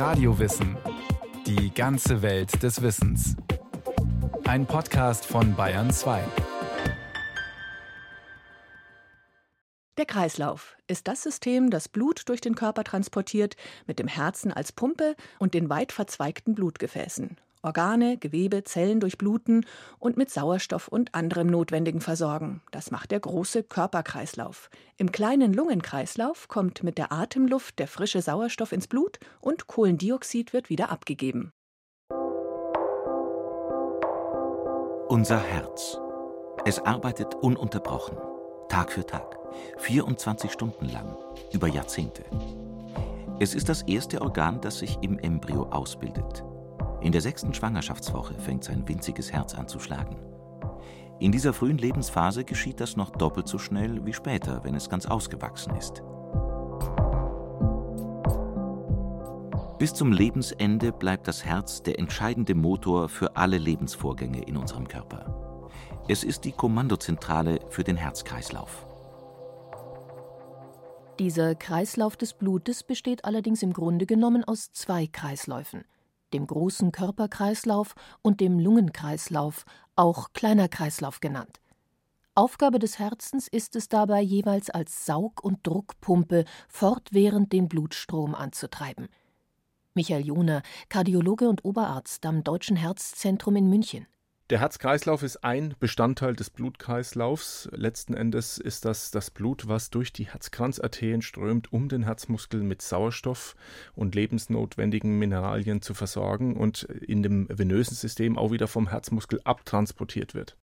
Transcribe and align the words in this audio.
Radiowissen. 0.00 0.78
Die 1.46 1.74
ganze 1.74 2.22
Welt 2.22 2.62
des 2.62 2.80
Wissens. 2.80 3.36
Ein 4.44 4.64
Podcast 4.64 5.26
von 5.26 5.54
Bayern 5.54 5.90
2. 5.90 6.24
Der 9.98 10.06
Kreislauf 10.06 10.78
ist 10.86 11.06
das 11.06 11.22
System, 11.22 11.68
das 11.68 11.90
Blut 11.90 12.30
durch 12.30 12.40
den 12.40 12.54
Körper 12.54 12.82
transportiert, 12.82 13.56
mit 13.86 13.98
dem 13.98 14.08
Herzen 14.08 14.54
als 14.54 14.72
Pumpe 14.72 15.16
und 15.38 15.52
den 15.52 15.68
weit 15.68 15.92
verzweigten 15.92 16.54
Blutgefäßen. 16.54 17.36
Organe, 17.62 18.16
Gewebe, 18.16 18.64
Zellen 18.64 19.00
durchbluten 19.00 19.66
und 19.98 20.16
mit 20.16 20.30
Sauerstoff 20.30 20.88
und 20.88 21.14
anderem 21.14 21.46
Notwendigen 21.46 22.00
versorgen. 22.00 22.62
Das 22.70 22.90
macht 22.90 23.10
der 23.10 23.20
große 23.20 23.62
Körperkreislauf. 23.62 24.70
Im 24.96 25.12
kleinen 25.12 25.52
Lungenkreislauf 25.52 26.48
kommt 26.48 26.82
mit 26.82 26.98
der 26.98 27.12
Atemluft 27.12 27.78
der 27.78 27.88
frische 27.88 28.22
Sauerstoff 28.22 28.72
ins 28.72 28.86
Blut 28.86 29.18
und 29.40 29.66
Kohlendioxid 29.66 30.52
wird 30.52 30.70
wieder 30.70 30.90
abgegeben. 30.90 31.52
Unser 35.08 35.40
Herz. 35.40 35.98
Es 36.64 36.78
arbeitet 36.78 37.34
ununterbrochen, 37.34 38.16
Tag 38.68 38.92
für 38.92 39.04
Tag, 39.04 39.36
24 39.78 40.52
Stunden 40.52 40.88
lang, 40.88 41.16
über 41.52 41.66
Jahrzehnte. 41.68 42.24
Es 43.40 43.54
ist 43.54 43.68
das 43.68 43.82
erste 43.82 44.20
Organ, 44.20 44.60
das 44.60 44.78
sich 44.78 44.98
im 45.00 45.18
Embryo 45.18 45.64
ausbildet. 45.64 46.44
In 47.02 47.12
der 47.12 47.22
sechsten 47.22 47.54
Schwangerschaftswoche 47.54 48.34
fängt 48.34 48.64
sein 48.64 48.86
winziges 48.86 49.32
Herz 49.32 49.54
an 49.54 49.68
zu 49.68 49.78
schlagen. 49.78 50.16
In 51.18 51.32
dieser 51.32 51.52
frühen 51.52 51.78
Lebensphase 51.78 52.44
geschieht 52.44 52.80
das 52.80 52.96
noch 52.96 53.10
doppelt 53.10 53.48
so 53.48 53.58
schnell 53.58 54.04
wie 54.04 54.12
später, 54.12 54.64
wenn 54.64 54.74
es 54.74 54.90
ganz 54.90 55.06
ausgewachsen 55.06 55.74
ist. 55.76 56.02
Bis 59.78 59.94
zum 59.94 60.12
Lebensende 60.12 60.92
bleibt 60.92 61.26
das 61.26 61.42
Herz 61.44 61.82
der 61.82 61.98
entscheidende 61.98 62.54
Motor 62.54 63.08
für 63.08 63.34
alle 63.36 63.56
Lebensvorgänge 63.56 64.42
in 64.42 64.58
unserem 64.58 64.86
Körper. 64.86 65.70
Es 66.06 66.22
ist 66.22 66.44
die 66.44 66.52
Kommandozentrale 66.52 67.60
für 67.70 67.84
den 67.84 67.96
Herzkreislauf. 67.96 68.86
Dieser 71.18 71.54
Kreislauf 71.54 72.16
des 72.16 72.34
Blutes 72.34 72.82
besteht 72.82 73.24
allerdings 73.24 73.62
im 73.62 73.72
Grunde 73.72 74.04
genommen 74.04 74.44
aus 74.44 74.72
zwei 74.72 75.06
Kreisläufen– 75.06 75.84
dem 76.30 76.46
großen 76.46 76.92
Körperkreislauf 76.92 77.94
und 78.22 78.40
dem 78.40 78.58
Lungenkreislauf, 78.58 79.64
auch 79.96 80.32
kleiner 80.32 80.68
Kreislauf 80.68 81.20
genannt. 81.20 81.60
Aufgabe 82.34 82.78
des 82.78 82.98
Herzens 82.98 83.48
ist 83.48 83.76
es 83.76 83.88
dabei 83.88 84.20
jeweils 84.20 84.70
als 84.70 85.04
Saug- 85.04 85.44
und 85.44 85.66
Druckpumpe 85.66 86.44
fortwährend 86.68 87.52
den 87.52 87.68
Blutstrom 87.68 88.34
anzutreiben. 88.34 89.08
Michael 89.94 90.24
Johner, 90.24 90.62
Kardiologe 90.88 91.48
und 91.48 91.64
Oberarzt 91.64 92.24
am 92.24 92.44
Deutschen 92.44 92.76
Herzzentrum 92.76 93.56
in 93.56 93.68
München. 93.68 94.06
Der 94.50 94.58
Herzkreislauf 94.58 95.22
ist 95.22 95.44
ein 95.44 95.76
Bestandteil 95.78 96.34
des 96.34 96.50
Blutkreislaufs. 96.50 97.68
Letzten 97.72 98.14
Endes 98.14 98.58
ist 98.58 98.84
das 98.84 99.12
das 99.12 99.30
Blut, 99.30 99.68
was 99.68 99.90
durch 99.90 100.12
die 100.12 100.26
Herzkranzarterien 100.26 101.22
strömt, 101.22 101.72
um 101.72 101.88
den 101.88 102.02
Herzmuskel 102.02 102.60
mit 102.60 102.82
Sauerstoff 102.82 103.54
und 103.94 104.16
lebensnotwendigen 104.16 105.16
Mineralien 105.20 105.82
zu 105.82 105.94
versorgen 105.94 106.56
und 106.56 106.82
in 106.82 107.22
dem 107.22 107.46
venösen 107.48 107.94
System 107.94 108.36
auch 108.36 108.50
wieder 108.50 108.66
vom 108.66 108.88
Herzmuskel 108.88 109.40
abtransportiert 109.44 110.34
wird. 110.34 110.56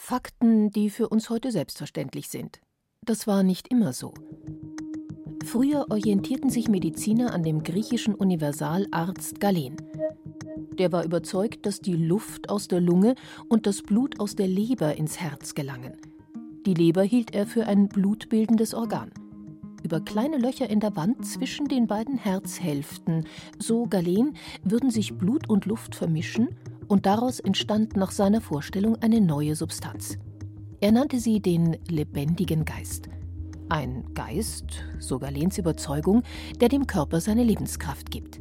Fakten, 0.00 0.70
die 0.70 0.88
für 0.88 1.10
uns 1.10 1.28
heute 1.28 1.52
selbstverständlich 1.52 2.28
sind. 2.28 2.62
Das 3.02 3.26
war 3.26 3.42
nicht 3.42 3.68
immer 3.68 3.92
so. 3.92 4.14
Früher 5.44 5.86
orientierten 5.90 6.48
sich 6.48 6.68
Mediziner 6.68 7.34
an 7.34 7.42
dem 7.42 7.62
griechischen 7.62 8.14
Universalarzt 8.14 9.40
Galen. 9.40 9.76
Der 10.78 10.90
war 10.90 11.04
überzeugt, 11.04 11.66
dass 11.66 11.80
die 11.80 11.96
Luft 11.96 12.48
aus 12.48 12.66
der 12.66 12.80
Lunge 12.80 13.14
und 13.48 13.66
das 13.66 13.82
Blut 13.82 14.18
aus 14.18 14.34
der 14.34 14.48
Leber 14.48 14.96
ins 14.96 15.20
Herz 15.20 15.54
gelangen. 15.54 15.92
Die 16.66 16.74
Leber 16.74 17.02
hielt 17.02 17.34
er 17.34 17.46
für 17.46 17.66
ein 17.66 17.88
blutbildendes 17.88 18.74
Organ. 18.74 19.10
Über 19.82 20.00
kleine 20.00 20.38
Löcher 20.38 20.68
in 20.70 20.80
der 20.80 20.96
Wand 20.96 21.26
zwischen 21.26 21.68
den 21.68 21.86
beiden 21.86 22.16
Herzhälften, 22.16 23.26
so 23.58 23.84
Galen, 23.84 24.34
würden 24.62 24.90
sich 24.90 25.14
Blut 25.14 25.48
und 25.48 25.66
Luft 25.66 25.94
vermischen 25.94 26.56
und 26.88 27.04
daraus 27.04 27.38
entstand 27.38 27.96
nach 27.96 28.10
seiner 28.10 28.40
Vorstellung 28.40 28.96
eine 28.96 29.20
neue 29.20 29.56
Substanz. 29.56 30.16
Er 30.80 30.90
nannte 30.90 31.20
sie 31.20 31.40
den 31.40 31.76
lebendigen 31.88 32.64
Geist. 32.64 33.08
Ein 33.74 34.04
Geist, 34.14 34.84
so 35.00 35.18
Galens 35.18 35.58
Überzeugung, 35.58 36.22
der 36.60 36.68
dem 36.68 36.86
Körper 36.86 37.20
seine 37.20 37.42
Lebenskraft 37.42 38.08
gibt. 38.08 38.40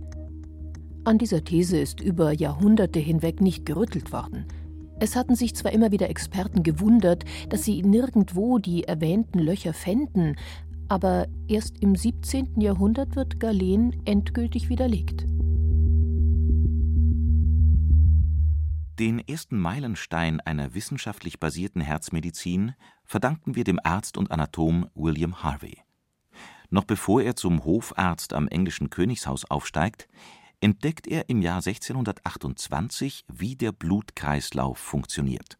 An 1.06 1.18
dieser 1.18 1.44
These 1.44 1.80
ist 1.80 2.02
über 2.02 2.32
Jahrhunderte 2.34 3.00
hinweg 3.00 3.42
nicht 3.42 3.66
gerüttelt 3.66 4.14
worden. 4.14 4.46
Es 5.00 5.16
hatten 5.16 5.34
sich 5.34 5.56
zwar 5.56 5.72
immer 5.72 5.92
wieder 5.92 6.08
Experten 6.08 6.62
gewundert, 6.62 7.26
dass 7.50 7.64
sie 7.64 7.82
nirgendwo 7.82 8.60
die 8.60 8.84
erwähnten 8.84 9.40
Löcher 9.40 9.74
fänden, 9.74 10.36
aber 10.88 11.26
erst 11.48 11.82
im 11.82 11.96
17. 11.96 12.62
Jahrhundert 12.62 13.16
wird 13.16 13.40
Galen 13.40 14.06
endgültig 14.06 14.70
widerlegt. 14.70 15.26
Den 19.00 19.18
ersten 19.18 19.58
Meilenstein 19.58 20.40
einer 20.40 20.76
wissenschaftlich 20.76 21.40
basierten 21.40 21.82
Herzmedizin 21.82 22.76
verdanken 23.06 23.56
wir 23.56 23.64
dem 23.64 23.80
Arzt 23.84 24.20
und 24.20 24.30
Anatom 24.30 24.88
William 24.94 25.42
Harvey. 25.42 25.80
Noch 26.70 26.84
bevor 26.84 27.24
er 27.24 27.36
zum 27.36 27.66
Hofarzt 27.66 28.34
am 28.34 28.48
englischen 28.48 28.92
Königshaus 28.92 29.46
aufsteigt, 29.46 30.08
entdeckt 30.62 31.08
er 31.08 31.28
im 31.28 31.42
Jahr 31.42 31.58
1628, 31.66 33.26
wie 33.28 33.56
der 33.56 33.72
Blutkreislauf 33.72 34.78
funktioniert. 34.78 35.58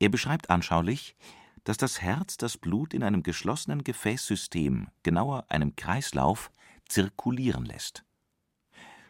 Er 0.00 0.08
beschreibt 0.08 0.50
anschaulich, 0.50 1.14
dass 1.62 1.76
das 1.76 2.02
Herz 2.02 2.36
das 2.36 2.58
Blut 2.58 2.92
in 2.92 3.04
einem 3.04 3.22
geschlossenen 3.22 3.84
Gefäßsystem, 3.84 4.88
genauer 5.04 5.44
einem 5.48 5.76
Kreislauf, 5.76 6.50
zirkulieren 6.88 7.64
lässt. 7.64 8.05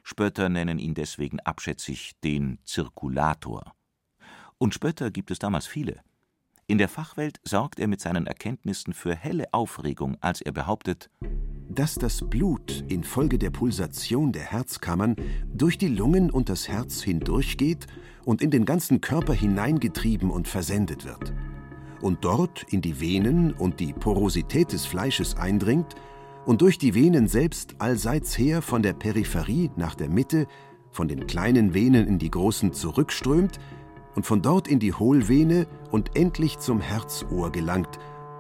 Spötter 0.09 0.49
nennen 0.49 0.79
ihn 0.79 0.95
deswegen 0.95 1.41
abschätzig 1.41 2.13
den 2.23 2.61
Zirkulator. 2.65 3.73
Und 4.57 4.73
Spötter 4.73 5.11
gibt 5.11 5.33
es 5.33 5.41
damals 5.41 5.67
viele. 5.67 6.01
In 6.69 6.79
der 6.79 6.89
Fachwelt 6.89 7.41
sorgt 7.43 7.81
er 7.81 7.89
mit 7.89 8.01
seinen 8.01 8.29
Erkenntnissen 8.29 8.93
für 8.93 9.17
helle 9.17 9.53
Aufregung, 9.53 10.17
als 10.21 10.41
er 10.41 10.53
behauptet, 10.53 11.11
dass 11.69 11.97
das 11.97 12.23
Blut 12.31 12.85
infolge 12.87 13.37
der 13.37 13.51
Pulsation 13.51 14.31
der 14.31 14.45
Herzkammern 14.45 15.17
durch 15.53 15.77
die 15.77 15.89
Lungen 15.89 16.31
und 16.31 16.51
das 16.51 16.69
Herz 16.69 17.03
hindurchgeht 17.03 17.89
und 18.25 18.43
in 18.43 18.53
den 18.53 18.65
ganzen 18.65 19.01
Körper 19.01 19.35
hineingetrieben 19.35 20.31
und 20.31 20.47
versendet 20.47 21.05
wird. 21.05 21.35
Und 22.01 22.25
dort 22.25 22.63
in 22.73 22.81
die 22.81 23.01
Venen 23.01 23.53
und 23.53 23.81
die 23.81 23.93
Porosität 23.93 24.73
des 24.73 24.87
Fleisches 24.87 25.35
eindringt 25.35 25.97
und 26.47 26.63
durch 26.63 26.79
die 26.79 26.95
Venen 26.95 27.29
selbst 27.29 27.75
allseits 27.81 28.39
her 28.39 28.63
von 28.63 28.83
der 28.83 28.93
Peripherie 28.93 29.71
nach 29.77 29.95
der 29.95 30.09
Mitte, 30.09 30.47
von 30.91 31.09
den 31.09 31.27
kleinen 31.27 31.75
Venen 31.75 32.07
in 32.07 32.19
die 32.19 32.31
großen 32.31 32.73
zurückströmt 32.73 33.59
und 34.15 34.25
von 34.25 34.41
dort 34.41 34.69
in 34.69 34.79
die 34.79 34.95
Hohlvene 34.95 35.67
und 35.91 36.17
endlich 36.17 36.59
zum 36.59 36.81
Herzohr 36.81 37.51
gelangt 37.51 37.99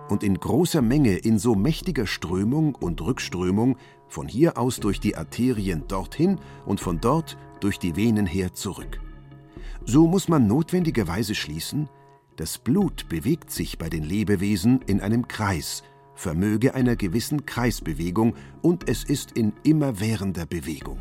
und 0.08 0.22
in 0.22 0.38
großer 0.38 0.82
Menge 0.82 1.16
in 1.16 1.38
so 1.38 1.56
mächtiger 1.56 2.06
Strömung 2.06 2.76
und 2.76 3.02
Rückströmung 3.02 3.76
von 4.08 4.28
hier 4.28 4.56
aus 4.56 4.78
durch 4.78 5.00
die 5.00 5.16
Arterien 5.16 5.84
dorthin 5.88 6.38
und 6.64 6.80
von 6.80 7.00
dort 7.00 7.36
durch 7.58 7.78
die 7.78 7.96
Venen 7.96 8.24
her 8.24 8.54
zurück. 8.54 9.00
So 9.84 10.06
muss 10.06 10.28
man 10.28 10.46
notwendigerweise 10.46 11.34
schließen, 11.34 11.88
das 12.36 12.58
Blut 12.58 13.08
bewegt 13.08 13.50
sich 13.50 13.78
bei 13.78 13.88
den 13.88 14.04
Lebewesen 14.04 14.80
in 14.86 15.00
einem 15.00 15.26
Kreis, 15.26 15.82
vermöge 16.16 16.74
einer 16.74 16.96
gewissen 16.96 17.46
Kreisbewegung 17.46 18.34
und 18.62 18.88
es 18.88 19.04
ist 19.04 19.32
in 19.32 19.52
immerwährender 19.62 20.46
Bewegung. 20.46 20.98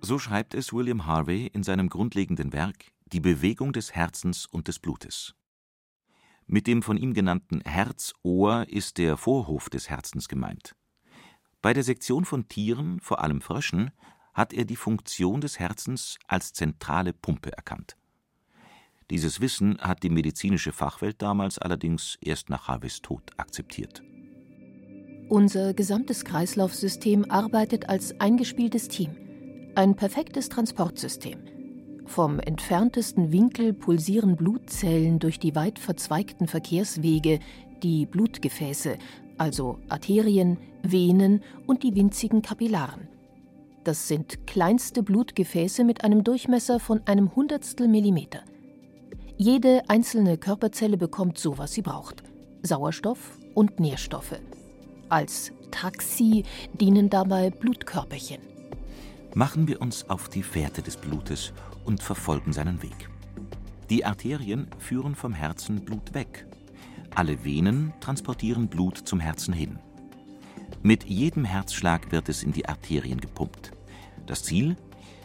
So 0.00 0.18
schreibt 0.18 0.54
es 0.54 0.72
William 0.72 1.06
Harvey 1.06 1.46
in 1.46 1.62
seinem 1.62 1.88
grundlegenden 1.88 2.52
Werk 2.52 2.92
Die 3.06 3.20
Bewegung 3.20 3.72
des 3.72 3.94
Herzens 3.94 4.46
und 4.46 4.68
des 4.68 4.78
Blutes. 4.78 5.34
Mit 6.46 6.66
dem 6.66 6.82
von 6.82 6.98
ihm 6.98 7.14
genannten 7.14 7.62
Herzohr 7.62 8.68
ist 8.68 8.98
der 8.98 9.16
Vorhof 9.16 9.70
des 9.70 9.88
Herzens 9.88 10.28
gemeint. 10.28 10.76
Bei 11.62 11.72
der 11.72 11.82
Sektion 11.82 12.26
von 12.26 12.48
Tieren, 12.48 13.00
vor 13.00 13.22
allem 13.22 13.40
Fröschen, 13.40 13.90
hat 14.34 14.52
er 14.52 14.66
die 14.66 14.76
Funktion 14.76 15.40
des 15.40 15.58
Herzens 15.58 16.18
als 16.26 16.52
zentrale 16.52 17.14
Pumpe 17.14 17.52
erkannt. 17.52 17.96
Dieses 19.10 19.40
Wissen 19.40 19.78
hat 19.80 20.02
die 20.02 20.10
medizinische 20.10 20.72
Fachwelt 20.72 21.20
damals 21.20 21.58
allerdings 21.58 22.16
erst 22.20 22.48
nach 22.48 22.68
Harveys 22.68 23.02
Tod 23.02 23.22
akzeptiert. 23.36 24.02
Unser 25.28 25.74
gesamtes 25.74 26.24
Kreislaufsystem 26.24 27.30
arbeitet 27.30 27.88
als 27.88 28.18
eingespieltes 28.20 28.88
Team, 28.88 29.16
ein 29.74 29.96
perfektes 29.96 30.48
Transportsystem. 30.48 31.38
Vom 32.06 32.38
entferntesten 32.38 33.32
Winkel 33.32 33.72
pulsieren 33.72 34.36
Blutzellen 34.36 35.18
durch 35.18 35.38
die 35.38 35.54
weit 35.54 35.78
verzweigten 35.78 36.46
Verkehrswege, 36.46 37.40
die 37.82 38.06
Blutgefäße, 38.06 38.98
also 39.38 39.78
Arterien, 39.88 40.58
Venen 40.82 41.42
und 41.66 41.82
die 41.82 41.94
winzigen 41.94 42.42
Kapillaren. 42.42 43.08
Das 43.84 44.08
sind 44.08 44.46
kleinste 44.46 45.02
Blutgefäße 45.02 45.84
mit 45.84 46.04
einem 46.04 46.24
Durchmesser 46.24 46.80
von 46.80 47.06
einem 47.06 47.34
Hundertstel 47.34 47.88
Millimeter. 47.88 48.42
Jede 49.36 49.82
einzelne 49.88 50.38
Körperzelle 50.38 50.96
bekommt 50.96 51.38
so, 51.38 51.58
was 51.58 51.72
sie 51.72 51.82
braucht: 51.82 52.22
Sauerstoff 52.62 53.36
und 53.54 53.80
Nährstoffe. 53.80 54.38
Als 55.08 55.52
Taxi 55.72 56.44
dienen 56.74 57.10
dabei 57.10 57.50
Blutkörperchen. 57.50 58.40
Machen 59.34 59.66
wir 59.66 59.80
uns 59.80 60.08
auf 60.08 60.28
die 60.28 60.44
Fährte 60.44 60.82
des 60.82 60.96
Blutes 60.96 61.52
und 61.84 62.00
verfolgen 62.00 62.52
seinen 62.52 62.80
Weg. 62.80 63.10
Die 63.90 64.04
Arterien 64.04 64.68
führen 64.78 65.16
vom 65.16 65.32
Herzen 65.32 65.84
Blut 65.84 66.14
weg. 66.14 66.46
Alle 67.16 67.44
Venen 67.44 67.92
transportieren 68.00 68.68
Blut 68.68 68.98
zum 68.98 69.18
Herzen 69.18 69.52
hin. 69.52 69.80
Mit 70.82 71.04
jedem 71.04 71.44
Herzschlag 71.44 72.12
wird 72.12 72.28
es 72.28 72.44
in 72.44 72.52
die 72.52 72.68
Arterien 72.68 73.20
gepumpt. 73.20 73.72
Das 74.26 74.44
Ziel? 74.44 74.76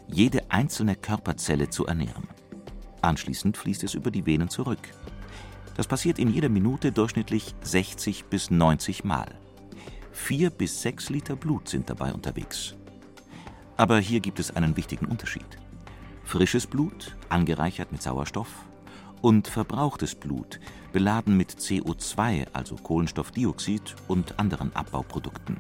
Jede 0.08 0.50
einzelne 0.50 0.96
Körperzelle 0.96 1.70
zu 1.70 1.86
ernähren. 1.86 2.28
Anschließend 3.01 3.57
fließt 3.57 3.84
es 3.84 3.94
über 3.94 4.12
die 4.12 4.25
Venen 4.25 4.50
zurück. 4.50 4.80
Das 5.75 5.88
passiert 5.88 6.19
in 6.19 6.34
jeder 6.34 6.50
Minute 6.50 6.92
durchschnittlich 6.92 7.56
60 7.62 8.25
bis 8.25 8.51
90 8.51 9.04
Mal. 9.04 9.36
Vier 10.12 10.50
bis 10.50 10.81
sechs 10.81 11.10
Liter 11.10 11.36
Blut 11.36 11.69
sind 11.69 11.90
dabei 11.90 12.13
unterwegs. 12.13 12.75
Aber 13.78 14.00
hier 14.00 14.19
gibt 14.19 14.40
es 14.40 14.51
einen 14.51 14.75
wichtigen 14.75 15.06
Unterschied. 15.06 15.48
Frisches 16.25 16.68
Blut, 16.68 17.16
angereichert 17.30 17.92
mit 17.92 18.01
Sauerstoff, 18.01 18.50
und 19.22 19.48
verbrauchtes 19.48 20.16
Blut, 20.16 20.60
beladen 20.92 21.38
mit 21.38 21.51
CO2, 21.51 22.48
also 22.54 22.75
Kohlenstoffdioxid 22.75 23.96
und 24.07 24.38
anderen 24.38 24.75
Abbauprodukten. 24.75 25.57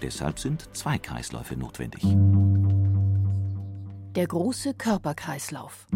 Deshalb 0.00 0.38
sind 0.38 0.68
zwei 0.76 0.98
Kreisläufe 0.98 1.56
notwendig. 1.56 2.02
Der 4.14 4.26
große 4.26 4.74
Körperkreislauf. 4.74 5.86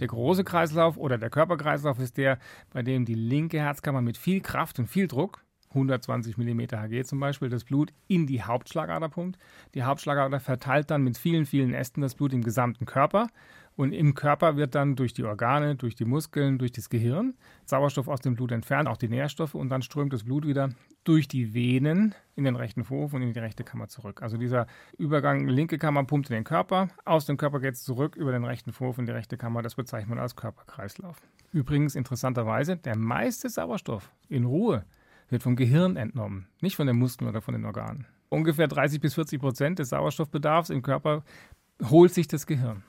Der 0.00 0.08
große 0.08 0.44
Kreislauf 0.44 0.96
oder 0.96 1.18
der 1.18 1.30
Körperkreislauf 1.30 1.98
ist 1.98 2.16
der, 2.16 2.38
bei 2.72 2.82
dem 2.82 3.04
die 3.04 3.14
linke 3.14 3.58
Herzkammer 3.58 4.00
mit 4.00 4.16
viel 4.16 4.40
Kraft 4.40 4.78
und 4.78 4.86
viel 4.86 5.08
Druck 5.08 5.42
120 5.70 6.38
mm 6.38 6.60
Hg 6.60 7.04
zum 7.04 7.20
Beispiel, 7.20 7.48
das 7.48 7.64
Blut 7.64 7.92
in 8.06 8.26
die 8.26 8.42
Hauptschlagader 8.42 9.08
pumpt. 9.08 9.38
Die 9.74 9.82
Hauptschlagader 9.82 10.40
verteilt 10.40 10.90
dann 10.90 11.02
mit 11.02 11.18
vielen, 11.18 11.46
vielen 11.46 11.74
Ästen 11.74 12.00
das 12.00 12.14
Blut 12.14 12.32
im 12.32 12.42
gesamten 12.42 12.86
Körper. 12.86 13.28
Und 13.78 13.92
im 13.92 14.16
Körper 14.16 14.56
wird 14.56 14.74
dann 14.74 14.96
durch 14.96 15.14
die 15.14 15.22
Organe, 15.22 15.76
durch 15.76 15.94
die 15.94 16.04
Muskeln, 16.04 16.58
durch 16.58 16.72
das 16.72 16.90
Gehirn 16.90 17.34
Sauerstoff 17.64 18.08
aus 18.08 18.20
dem 18.20 18.34
Blut 18.34 18.50
entfernt, 18.50 18.88
auch 18.88 18.96
die 18.96 19.08
Nährstoffe. 19.08 19.54
Und 19.54 19.68
dann 19.68 19.82
strömt 19.82 20.12
das 20.12 20.24
Blut 20.24 20.44
wieder 20.44 20.70
durch 21.04 21.28
die 21.28 21.54
Venen 21.54 22.12
in 22.34 22.42
den 22.42 22.56
rechten 22.56 22.82
Vorhof 22.82 23.12
und 23.12 23.22
in 23.22 23.32
die 23.32 23.38
rechte 23.38 23.62
Kammer 23.62 23.86
zurück. 23.86 24.20
Also 24.20 24.36
dieser 24.36 24.66
Übergang 24.98 25.46
linke 25.46 25.78
Kammer 25.78 26.02
pumpt 26.02 26.28
in 26.28 26.34
den 26.34 26.42
Körper, 26.42 26.88
aus 27.04 27.26
dem 27.26 27.36
Körper 27.36 27.60
geht 27.60 27.74
es 27.74 27.84
zurück 27.84 28.16
über 28.16 28.32
den 28.32 28.44
rechten 28.44 28.72
Vorhof 28.72 28.98
in 28.98 29.06
die 29.06 29.12
rechte 29.12 29.36
Kammer. 29.36 29.62
Das 29.62 29.76
bezeichnet 29.76 30.10
man 30.10 30.18
als 30.18 30.34
Körperkreislauf. 30.34 31.22
Übrigens 31.52 31.94
interessanterweise, 31.94 32.76
der 32.76 32.96
meiste 32.96 33.48
Sauerstoff 33.48 34.10
in 34.28 34.44
Ruhe 34.44 34.86
wird 35.28 35.44
vom 35.44 35.54
Gehirn 35.54 35.94
entnommen, 35.94 36.48
nicht 36.60 36.74
von 36.74 36.88
den 36.88 36.98
Muskeln 36.98 37.30
oder 37.30 37.42
von 37.42 37.54
den 37.54 37.64
Organen. 37.64 38.06
Ungefähr 38.28 38.66
30 38.66 39.00
bis 39.00 39.14
40 39.14 39.40
Prozent 39.40 39.78
des 39.78 39.90
Sauerstoffbedarfs 39.90 40.70
im 40.70 40.82
Körper 40.82 41.22
holt 41.80 42.12
sich 42.12 42.26
das 42.26 42.44
Gehirn. 42.44 42.82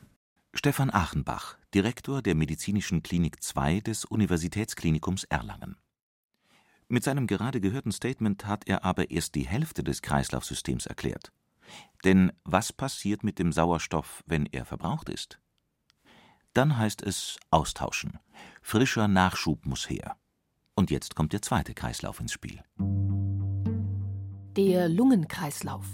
Stefan 0.56 0.90
Achenbach, 0.90 1.57
Direktor 1.75 2.24
der 2.24 2.34
Medizinischen 2.34 3.04
Klinik 3.04 3.44
2 3.44 3.81
des 3.81 4.04
Universitätsklinikums 4.04 5.24
Erlangen. 5.25 5.78
Mit 6.88 7.04
seinem 7.04 7.28
gerade 7.28 7.62
gehörten 7.62 7.92
Statement 7.92 8.48
hat 8.48 8.68
er 8.68 8.84
aber 8.84 9.12
erst 9.12 9.36
die 9.36 9.48
Hälfte 9.48 9.84
des 9.84 10.01
Kreislaufsystems 10.01 10.88
erklärt. 10.88 11.31
Denn 12.04 12.31
was 12.44 12.74
passiert 12.74 13.24
mit 13.24 13.38
dem 13.38 13.51
Sauerstoff, 13.51 14.24
wenn 14.25 14.48
er 14.48 14.66
verbraucht 14.66 15.07
ist? 15.10 15.40
Dann 16.54 16.78
heißt 16.78 17.04
es 17.04 17.38
austauschen. 17.51 18.18
Frischer 18.63 19.07
Nachschub 19.07 19.68
muss 19.68 19.88
her. 19.88 20.18
Und 20.74 20.90
jetzt 20.90 21.16
kommt 21.16 21.31
der 21.31 21.44
zweite 21.44 21.75
Kreislauf 21.75 22.19
ins 22.19 22.31
Spiel. 22.31 22.63
Der 24.57 24.90
Lungenkreislauf. 24.90 25.86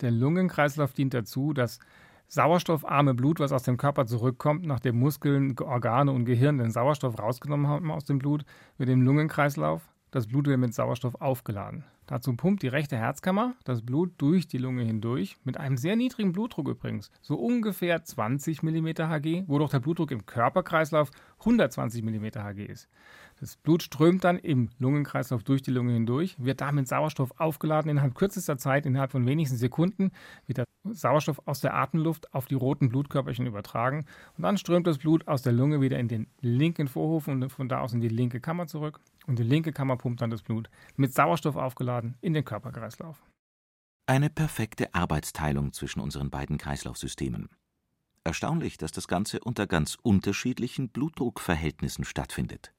Der 0.00 0.10
Lungenkreislauf 0.10 0.94
dient 0.94 1.12
dazu, 1.12 1.52
dass 1.52 1.78
sauerstoffarme 2.28 3.14
Blut, 3.14 3.40
was 3.40 3.52
aus 3.52 3.62
dem 3.62 3.76
Körper 3.76 4.06
zurückkommt, 4.06 4.64
nachdem 4.64 4.98
Muskeln, 4.98 5.54
Organe 5.58 6.12
und 6.12 6.24
Gehirn 6.24 6.58
den 6.58 6.70
Sauerstoff 6.70 7.18
rausgenommen 7.18 7.66
haben 7.66 7.90
aus 7.90 8.04
dem 8.04 8.18
Blut, 8.18 8.44
wird 8.78 8.88
im 8.88 9.02
Lungenkreislauf 9.02 9.82
das 10.12 10.26
Blut 10.26 10.46
wird 10.46 10.58
mit 10.58 10.74
Sauerstoff 10.74 11.14
aufgeladen. 11.22 11.84
Dazu 12.06 12.36
pumpt 12.36 12.62
die 12.62 12.68
rechte 12.68 12.98
Herzkammer 12.98 13.54
das 13.64 13.80
Blut 13.80 14.12
durch 14.18 14.46
die 14.46 14.58
Lunge 14.58 14.84
hindurch, 14.84 15.38
mit 15.42 15.56
einem 15.56 15.78
sehr 15.78 15.96
niedrigen 15.96 16.32
Blutdruck 16.32 16.68
übrigens, 16.68 17.10
so 17.22 17.36
ungefähr 17.36 18.04
20 18.04 18.62
mm 18.62 18.88
Hg, 18.98 19.44
wodurch 19.46 19.70
der 19.70 19.80
Blutdruck 19.80 20.10
im 20.10 20.26
Körperkreislauf 20.26 21.10
120 21.40 22.02
mm 22.02 22.26
Hg 22.36 22.66
ist. 22.66 22.88
Das 23.42 23.56
Blut 23.56 23.82
strömt 23.82 24.22
dann 24.22 24.38
im 24.38 24.68
Lungenkreislauf 24.78 25.42
durch 25.42 25.62
die 25.62 25.72
Lunge 25.72 25.94
hindurch, 25.94 26.36
wird 26.38 26.60
damit 26.60 26.86
Sauerstoff 26.86 27.32
aufgeladen. 27.40 27.90
Innerhalb 27.90 28.14
kürzester 28.14 28.56
Zeit, 28.56 28.86
innerhalb 28.86 29.10
von 29.10 29.26
wenigen 29.26 29.56
Sekunden, 29.56 30.12
wird 30.46 30.58
der 30.58 30.64
Sauerstoff 30.84 31.42
aus 31.44 31.58
der 31.58 31.74
Atemluft 31.74 32.32
auf 32.34 32.46
die 32.46 32.54
roten 32.54 32.88
Blutkörperchen 32.88 33.44
übertragen. 33.44 34.06
Und 34.36 34.44
dann 34.44 34.58
strömt 34.58 34.86
das 34.86 34.98
Blut 34.98 35.26
aus 35.26 35.42
der 35.42 35.52
Lunge 35.52 35.80
wieder 35.80 35.98
in 35.98 36.06
den 36.06 36.28
linken 36.40 36.86
Vorhof 36.86 37.26
und 37.26 37.50
von 37.50 37.68
da 37.68 37.80
aus 37.80 37.92
in 37.92 38.00
die 38.00 38.06
linke 38.06 38.38
Kammer 38.38 38.68
zurück. 38.68 39.00
Und 39.26 39.40
die 39.40 39.42
linke 39.42 39.72
Kammer 39.72 39.96
pumpt 39.96 40.20
dann 40.20 40.30
das 40.30 40.42
Blut 40.42 40.70
mit 40.94 41.12
Sauerstoff 41.12 41.56
aufgeladen 41.56 42.14
in 42.20 42.34
den 42.34 42.44
Körperkreislauf. 42.44 43.24
Eine 44.06 44.30
perfekte 44.30 44.94
Arbeitsteilung 44.94 45.72
zwischen 45.72 45.98
unseren 45.98 46.30
beiden 46.30 46.58
Kreislaufsystemen. 46.58 47.48
Erstaunlich, 48.22 48.78
dass 48.78 48.92
das 48.92 49.08
Ganze 49.08 49.40
unter 49.40 49.66
ganz 49.66 49.98
unterschiedlichen 50.00 50.90
Blutdruckverhältnissen 50.90 52.04
stattfindet. 52.04 52.72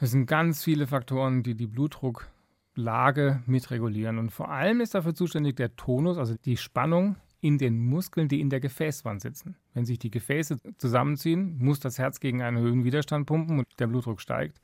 Es 0.00 0.10
sind 0.10 0.26
ganz 0.26 0.64
viele 0.64 0.86
Faktoren, 0.88 1.44
die 1.44 1.54
die 1.54 1.68
Blutdrucklage 1.68 3.42
mitregulieren. 3.46 4.18
Und 4.18 4.30
vor 4.30 4.50
allem 4.50 4.80
ist 4.80 4.94
dafür 4.94 5.14
zuständig 5.14 5.56
der 5.56 5.76
Tonus, 5.76 6.18
also 6.18 6.34
die 6.44 6.56
Spannung 6.56 7.16
in 7.40 7.58
den 7.58 7.78
Muskeln, 7.78 8.26
die 8.26 8.40
in 8.40 8.50
der 8.50 8.60
Gefäßwand 8.60 9.20
sitzen. 9.20 9.56
Wenn 9.72 9.84
sich 9.84 9.98
die 9.98 10.10
Gefäße 10.10 10.58
zusammenziehen, 10.78 11.58
muss 11.58 11.78
das 11.78 11.98
Herz 11.98 12.18
gegen 12.18 12.42
einen 12.42 12.58
höheren 12.58 12.84
Widerstand 12.84 13.26
pumpen 13.26 13.58
und 13.58 13.68
der 13.78 13.86
Blutdruck 13.86 14.20
steigt. 14.20 14.60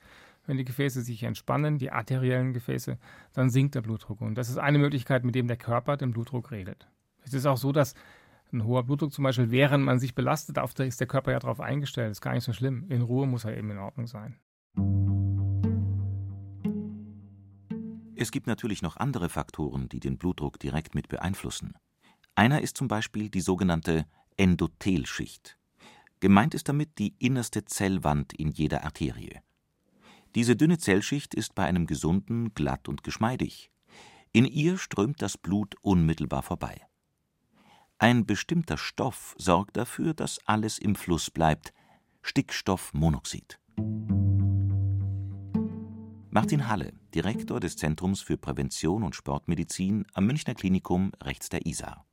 Wenn 0.47 0.57
die 0.57 0.65
Gefäße 0.65 1.03
sich 1.03 1.23
entspannen, 1.23 1.79
die 1.79 1.93
arteriellen 1.93 2.53
Gefäße, 2.53 2.99
dann 3.35 3.51
sinkt 3.51 3.77
der 3.77 3.83
Blutdruck. 3.83 4.23
Und 4.23 4.35
das 4.35 4.49
ist 4.49 4.59
eine 4.59 4.79
Möglichkeit, 4.79 5.25
mit 5.25 5.35
dem 5.35 5.47
der 5.47 5.59
Körper 5.59 5.97
den 5.97 6.11
Blutdruck 6.11 6.51
regelt. 6.51 6.89
Es 7.23 7.35
ist 7.35 7.47
auch 7.47 7.59
so, 7.59 7.71
dass 7.71 7.95
ein 8.53 8.65
hoher 8.65 8.83
Blutdruck 8.83 9.13
zum 9.13 9.23
Beispiel, 9.23 9.51
während 9.51 9.85
man 9.85 10.01
sich 10.01 10.15
belastet, 10.15 10.59
ist 10.81 11.01
der 11.01 11.07
Körper 11.07 11.31
ja 11.31 11.39
darauf 11.39 11.61
eingestellt. 11.61 12.11
Das 12.11 12.17
ist 12.17 12.23
gar 12.23 12.35
nicht 12.35 12.45
so 12.45 12.53
schlimm. 12.53 12.87
In 12.89 13.03
Ruhe 13.03 13.29
muss 13.29 13.45
er 13.45 13.57
eben 13.57 13.71
in 13.71 13.79
Ordnung 13.79 14.09
sein. 14.09 14.37
Es 18.21 18.33
gibt 18.33 18.47
natürlich 18.47 18.83
noch 18.83 18.99
andere 18.99 19.31
Faktoren, 19.31 19.89
die 19.89 19.99
den 19.99 20.19
Blutdruck 20.19 20.59
direkt 20.59 20.95
mit 20.95 21.09
beeinflussen. 21.09 21.73
Einer 22.35 22.61
ist 22.61 22.77
zum 22.77 22.87
Beispiel 22.87 23.31
die 23.31 23.41
sogenannte 23.41 24.05
Endothelschicht. 24.37 25.57
Gemeint 26.21 26.53
ist 26.53 26.69
damit 26.69 26.99
die 26.99 27.15
innerste 27.19 27.65
Zellwand 27.65 28.35
in 28.35 28.51
jeder 28.51 28.85
Arterie. 28.85 29.41
Diese 30.35 30.55
dünne 30.55 30.77
Zellschicht 30.77 31.35
ist 31.35 31.55
bei 31.55 31.65
einem 31.65 31.87
gesunden 31.87 32.53
glatt 32.53 32.91
und 32.91 33.05
geschmeidig. 33.05 33.71
In 34.33 34.45
ihr 34.45 34.77
strömt 34.77 35.23
das 35.23 35.39
Blut 35.39 35.77
unmittelbar 35.81 36.43
vorbei. 36.43 36.79
Ein 37.97 38.27
bestimmter 38.27 38.77
Stoff 38.77 39.35
sorgt 39.39 39.79
dafür, 39.79 40.13
dass 40.13 40.47
alles 40.47 40.79
im 40.79 40.95
Fluss 40.95 41.31
bleibt 41.31 41.73
Stickstoffmonoxid. 42.21 43.59
Martin 46.33 46.69
Halle, 46.69 46.93
Direktor 47.13 47.59
des 47.59 47.77
Zentrums 47.77 48.21
für 48.21 48.37
Prävention 48.37 49.03
und 49.03 49.17
Sportmedizin 49.17 50.07
am 50.15 50.27
Münchner 50.27 50.55
Klinikum 50.55 51.11
rechts 51.21 51.49
der 51.49 51.67
Isar. 51.67 52.07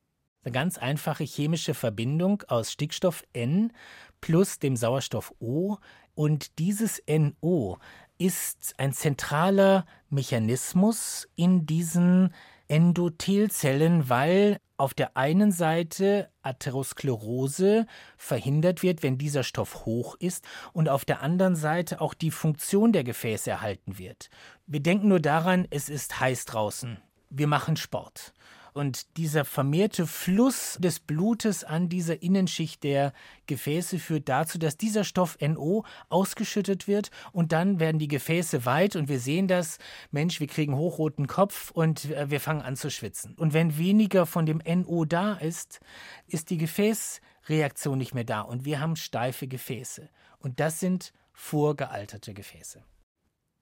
Eine 0.44 0.54
ganz 0.54 0.80
einfache 0.80 1.24
chemische 1.24 1.76
Verbindung 1.76 2.42
aus 2.48 2.72
Stickstoff 2.72 3.24
N 3.34 3.72
plus 4.20 4.58
dem 4.58 4.76
Sauerstoff 4.76 5.36
O. 5.38 5.78
Und 6.16 6.58
dieses 6.58 7.00
NO 7.08 7.78
ist 8.18 8.74
ein 8.80 8.92
zentraler 8.92 9.86
Mechanismus 10.10 11.28
in 11.36 11.68
diesen 11.68 12.34
Endothelzellen, 12.68 14.10
weil 14.10 14.60
auf 14.78 14.94
der 14.94 15.18
einen 15.18 15.52
Seite 15.52 16.30
Atherosklerose 16.44 17.88
verhindert 18.16 18.84
wird, 18.84 19.02
wenn 19.02 19.18
dieser 19.18 19.44
Stoff 19.44 19.86
hoch 19.86 20.16
ist, 20.20 20.46
und 20.74 20.88
auf 20.88 21.04
der 21.04 21.22
anderen 21.22 21.56
Seite 21.56 22.00
auch 22.00 22.14
die 22.14 22.32
Funktion 22.32 22.92
der 22.92 23.04
Gefäße 23.04 23.50
erhalten 23.50 23.98
wird. 23.98 24.30
Wir 24.68 24.82
denken 24.82 25.08
nur 25.08 25.20
daran, 25.20 25.68
es 25.72 25.90
ist 25.90 26.20
heiß 26.20 26.46
draußen. 26.46 26.98
Wir 27.30 27.48
machen 27.48 27.76
Sport. 27.76 28.34
Und 28.78 29.18
dieser 29.18 29.44
vermehrte 29.44 30.06
Fluss 30.06 30.78
des 30.80 31.00
Blutes 31.00 31.64
an 31.64 31.90
dieser 31.90 32.22
Innenschicht 32.22 32.84
der 32.84 33.12
Gefäße 33.48 33.98
führt 33.98 34.30
dazu, 34.30 34.60
dass 34.60 34.78
dieser 34.78 35.04
Stoff 35.04 35.36
NO 35.42 35.84
ausgeschüttet 36.10 36.88
wird 36.88 37.10
und 37.32 37.54
dann 37.54 37.80
werden 37.80 37.98
die 37.98 38.08
Gefäße 38.08 38.66
weit 38.66 38.96
und 38.96 39.10
wir 39.10 39.20
sehen 39.20 39.48
das, 39.48 39.80
Mensch, 40.12 40.40
wir 40.40 40.46
kriegen 40.46 40.76
hochroten 40.76 41.26
Kopf 41.26 41.72
und 41.72 42.06
äh, 42.12 42.30
wir 42.30 42.40
fangen 42.40 42.62
an 42.62 42.76
zu 42.76 42.92
schwitzen. 42.92 43.34
Und 43.34 43.54
wenn 43.54 43.80
weniger 43.80 44.28
von 44.28 44.46
dem 44.46 44.62
NO 44.64 45.06
da 45.06 45.34
ist, 45.34 45.80
ist 46.28 46.52
die 46.52 46.60
Gefäßreaktion 46.60 47.98
nicht 47.98 48.14
mehr 48.14 48.26
da 48.26 48.42
und 48.42 48.64
wir 48.64 48.80
haben 48.80 48.96
steife 48.96 49.48
Gefäße. 49.48 50.08
Und 50.38 50.60
das 50.60 50.80
sind 50.80 51.14
vorgealterte 51.34 52.36
Gefäße. 52.36 52.84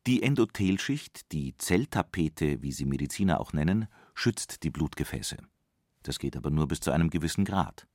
Die 0.07 0.23
Endothelschicht, 0.23 1.31
die 1.31 1.55
Zelltapete, 1.55 2.61
wie 2.61 2.73
sie 2.73 2.85
Mediziner 2.85 3.39
auch 3.39 3.53
nennen, 3.53 3.87
schützt 4.15 4.63
die 4.63 4.71
Blutgefäße. 4.71 5.37
Das 6.01 6.17
geht 6.17 6.35
aber 6.35 6.49
nur 6.49 6.67
bis 6.67 6.79
zu 6.79 6.91
einem 6.91 7.11
gewissen 7.11 7.45
Grad. 7.45 7.87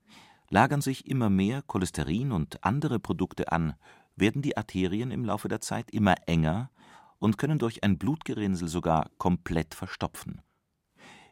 Lagern 0.49 0.81
sich 0.81 1.09
immer 1.09 1.31
mehr 1.31 1.62
Cholesterin 1.62 2.31
und 2.31 2.62
andere 2.62 3.00
Produkte 3.00 3.50
an, 3.50 3.75
werden 4.17 4.43
die 4.43 4.57
Arterien 4.57 5.11
im 5.11 5.25
Laufe 5.25 5.49
der 5.49 5.61
Zeit 5.61 5.91
immer 5.91 6.15
enger 6.27 6.71
und 7.19 7.39
können 7.39 7.59
durch 7.59 7.83
ein 7.83 7.99
Blutgerinnsel 7.99 8.69
sogar 8.69 9.11
komplett 9.19 9.75
verstopfen. 9.75 10.43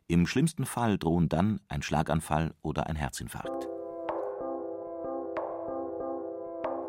Im 0.06 0.26
schlimmsten 0.26 0.64
Fall 0.64 0.98
drohen 0.98 1.28
dann 1.28 1.60
ein 1.68 1.82
Schlaganfall 1.82 2.54
oder 2.62 2.86
ein 2.86 2.96
Herzinfarkt. 2.96 3.68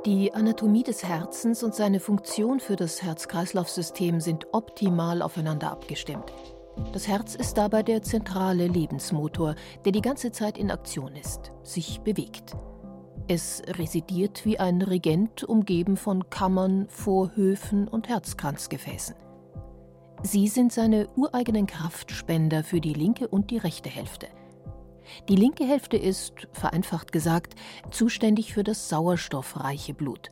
Die 0.06 0.34
Anatomie 0.34 0.84
des 0.84 1.04
Herzens 1.04 1.62
und 1.62 1.76
seine 1.76 2.00
Funktion 2.00 2.62
für 2.62 2.78
das 2.78 3.02
Herz-Kreislauf-System 3.04 4.22
sind 4.22 4.48
optimal 4.54 5.22
aufeinander 5.22 5.72
abgestimmt. 5.72 6.32
Das 6.94 7.08
Herz 7.08 7.36
ist 7.36 7.58
dabei 7.58 7.84
der 7.84 8.02
zentrale 8.02 8.68
Lebensmotor, 8.68 9.56
der 9.86 9.92
die 9.92 10.02
ganze 10.02 10.32
Zeit 10.32 10.58
in 10.58 10.72
Aktion 10.72 11.16
ist, 11.16 11.52
sich 11.64 12.02
bewegt. 12.02 12.56
Es 13.28 13.62
residiert 13.78 14.44
wie 14.44 14.60
ein 14.60 14.82
Regent, 14.82 15.44
umgeben 15.44 15.98
von 15.98 16.32
Kammern, 16.32 16.88
Vorhöfen 16.90 17.88
und 17.88 18.10
Herzkranzgefäßen. 18.10 19.16
Sie 20.24 20.48
sind 20.48 20.74
seine 20.74 21.08
ureigenen 21.16 21.68
Kraftspender 21.68 22.64
für 22.64 22.82
die 22.82 22.94
linke 22.94 23.28
und 23.28 23.52
die 23.52 23.58
rechte 23.58 23.90
Hälfte. 23.90 24.28
Die 25.28 25.36
linke 25.36 25.66
Hälfte 25.66 25.96
ist, 25.96 26.48
vereinfacht 26.54 27.12
gesagt, 27.12 27.56
zuständig 27.92 28.54
für 28.54 28.64
das 28.64 28.90
sauerstoffreiche 28.90 29.94
Blut 29.94 30.32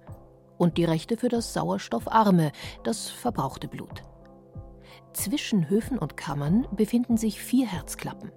und 0.58 0.77
die 0.77 0.86
rechte 0.86 1.18
für 1.18 1.30
das 1.30 1.54
sauerstoffarme, 1.54 2.51
das 2.84 3.10
verbrauchte 3.10 3.68
Blut. 3.68 4.04
Zwischen 5.18 5.68
Höfen 5.68 5.98
und 5.98 6.16
Kammern 6.16 6.68
befinden 6.76 7.18
sich 7.18 7.42
vier 7.42 7.66
Herzklappen. 7.66 8.32